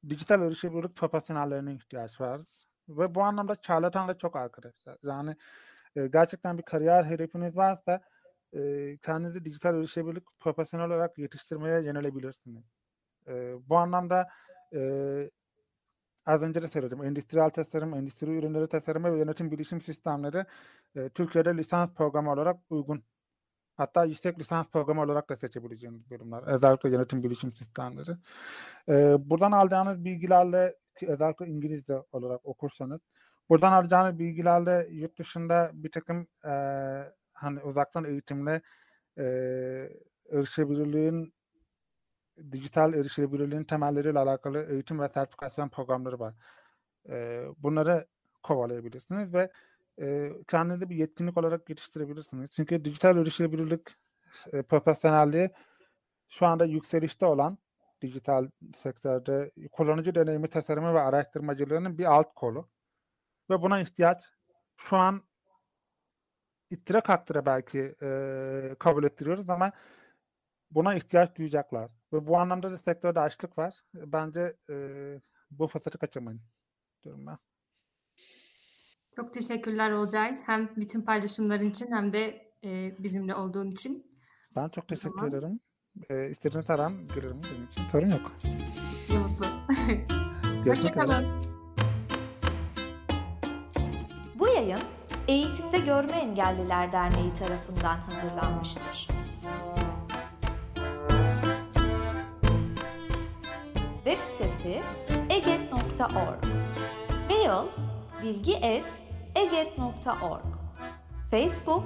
dijital 0.09 0.41
erişebilirlik 0.41 0.95
profesyonellerine 0.95 1.73
ihtiyaç 1.73 2.21
var. 2.21 2.41
Ve 2.89 3.15
bu 3.15 3.23
anlamda 3.23 3.55
Charlatan'la 3.55 4.17
çok 4.17 4.35
arkadaşlar. 4.35 4.97
Yani 5.03 5.35
e, 5.95 6.07
gerçekten 6.07 6.57
bir 6.57 6.63
kariyer 6.63 7.03
hedefiniz 7.03 7.57
varsa 7.57 8.01
e, 8.53 8.97
kendinizi 9.01 9.45
dijital 9.45 9.75
erişebilirlik 9.75 10.23
profesyonel 10.39 10.87
olarak 10.87 11.17
yetiştirmeye 11.17 11.81
yönelebilirsiniz. 11.81 12.63
E, 13.27 13.55
bu 13.69 13.77
anlamda 13.77 14.27
e, 14.73 14.79
az 16.25 16.43
önce 16.43 16.61
de 16.61 16.67
söyledim. 16.67 17.03
Endüstriyel 17.03 17.49
tasarım, 17.49 17.93
endüstri 17.93 18.37
ürünleri 18.37 18.67
tasarımı 18.67 19.13
ve 19.13 19.17
yönetim 19.17 19.51
bilişim 19.51 19.81
sistemleri 19.81 20.45
e, 20.95 21.09
Türkiye'de 21.09 21.57
lisans 21.57 21.89
programı 21.93 22.31
olarak 22.31 22.57
uygun. 22.69 23.03
Hatta 23.75 24.05
yüksek 24.05 24.39
lisans 24.39 24.67
programı 24.67 25.01
olarak 25.01 25.29
da 25.29 25.35
seçebileceğiniz 25.35 26.11
bölümler. 26.11 26.43
Özellikle 26.43 26.89
yönetim 26.89 27.23
bilişim 27.23 27.51
sistemleri. 27.51 28.11
E, 28.89 29.15
buradan 29.29 29.51
alacağınız 29.51 30.05
bilgilerle 30.05 30.75
özellikle 31.07 31.47
İngilizce 31.47 31.93
olarak 32.11 32.45
okursanız 32.45 33.01
buradan 33.49 33.71
alacağınız 33.71 34.19
bilgilerle 34.19 34.87
yurt 34.91 35.19
dışında 35.19 35.71
bir 35.73 35.91
takım 35.91 36.27
e, 36.45 36.53
hani 37.43 37.63
uzaktan 37.63 38.03
eğitimle 38.03 38.61
e, 39.17 39.23
erişebilirliğin 40.31 41.33
dijital 42.51 42.93
erişilebilirliğin 42.93 43.63
temelleriyle 43.63 44.19
alakalı 44.19 44.65
eğitim 44.69 44.99
ve 44.99 45.09
sertifikasyon 45.09 45.69
programları 45.69 46.19
var. 46.19 46.33
E, 47.09 47.45
bunları 47.57 48.07
kovalayabilirsiniz 48.43 49.33
ve 49.33 49.51
e, 50.01 50.31
kendinizi 50.47 50.89
bir 50.89 50.95
yetkinlik 50.95 51.37
olarak 51.37 51.65
geliştirebilirsiniz. 51.67 52.49
Çünkü 52.51 52.85
dijital 52.85 53.17
erişilebilirlik 53.17 53.81
e, 54.53 54.61
profesyonelliği 54.61 55.49
şu 56.29 56.45
anda 56.45 56.65
yükselişte 56.65 57.25
olan 57.25 57.57
dijital 58.01 58.49
sektörde 58.77 59.51
kullanıcı 59.71 60.15
deneyimi 60.15 60.47
tasarımı 60.47 60.93
ve 60.93 60.99
araştırmacılığının 60.99 61.97
bir 61.97 62.05
alt 62.05 62.33
kolu. 62.35 62.69
Ve 63.49 63.61
buna 63.61 63.81
ihtiyaç 63.81 64.23
şu 64.77 64.97
an 64.97 65.23
ittire 66.73 67.01
kaktıra 67.01 67.45
belki 67.45 67.95
e, 68.01 68.09
kabul 68.79 69.03
ettiriyoruz 69.03 69.49
ama 69.49 69.71
buna 70.71 70.95
ihtiyaç 70.95 71.35
duyacaklar. 71.37 71.91
Ve 72.13 72.27
bu 72.27 72.37
anlamda 72.37 72.71
da 72.71 72.77
sektörde 72.77 73.19
açlık 73.19 73.57
var. 73.57 73.73
Bence 73.93 74.55
e, 74.69 74.75
bu 75.51 75.67
fırsatı 75.67 75.97
kaçırmayın 75.97 76.41
diyorum 77.03 77.27
ben. 77.27 77.37
Çok 79.15 79.33
teşekkürler 79.33 79.91
Olcay. 79.91 80.41
Hem 80.45 80.69
bütün 80.75 81.01
paylaşımların 81.01 81.69
için 81.69 81.91
hem 81.91 82.13
de 82.13 82.51
e, 82.63 82.95
bizimle 82.99 83.35
olduğun 83.35 83.71
için. 83.71 84.19
Ben 84.55 84.69
çok 84.69 84.87
teşekkür 84.87 85.09
zaman- 85.15 85.29
ederim. 85.29 85.59
E, 86.09 86.29
istediğiniz 86.29 86.69
an 86.69 87.05
girerim. 87.15 87.41
Benim 87.51 87.65
için 87.65 87.83
sorun 87.91 88.09
yok. 88.09 88.31
Ne 89.09 89.17
mutlu. 89.17 89.45
Görüşmek 90.63 90.97
üzere. 90.97 91.17
Hoşçakalın. 91.17 91.53
Bu 94.39 94.47
yayın 94.47 94.79
Eğitimde 95.27 95.79
Görme 95.79 96.11
Engelliler 96.11 96.91
Derneği 96.91 97.33
tarafından 97.33 97.97
hazırlanmıştır. 97.97 99.07
Web 104.03 104.19
sitesi 104.19 104.81
eget.org 105.29 106.45
Mail 107.29 107.67
bilgi.eget.org 108.23 110.45
Facebook 111.31 111.83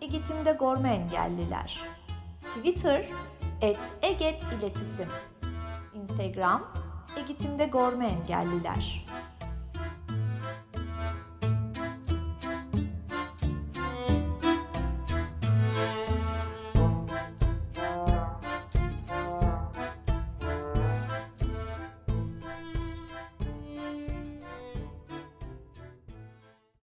Eğitimde 0.00 0.56
Görme 0.60 0.94
Engelliler. 0.94 1.80
Twitter 2.56 3.06
et 3.60 3.78
Eget 4.02 4.42
İletisim. 4.42 5.08
Instagram 5.94 6.72
Eğitimde 7.16 7.66
Görme 7.66 8.06
Engelliler 8.06 9.06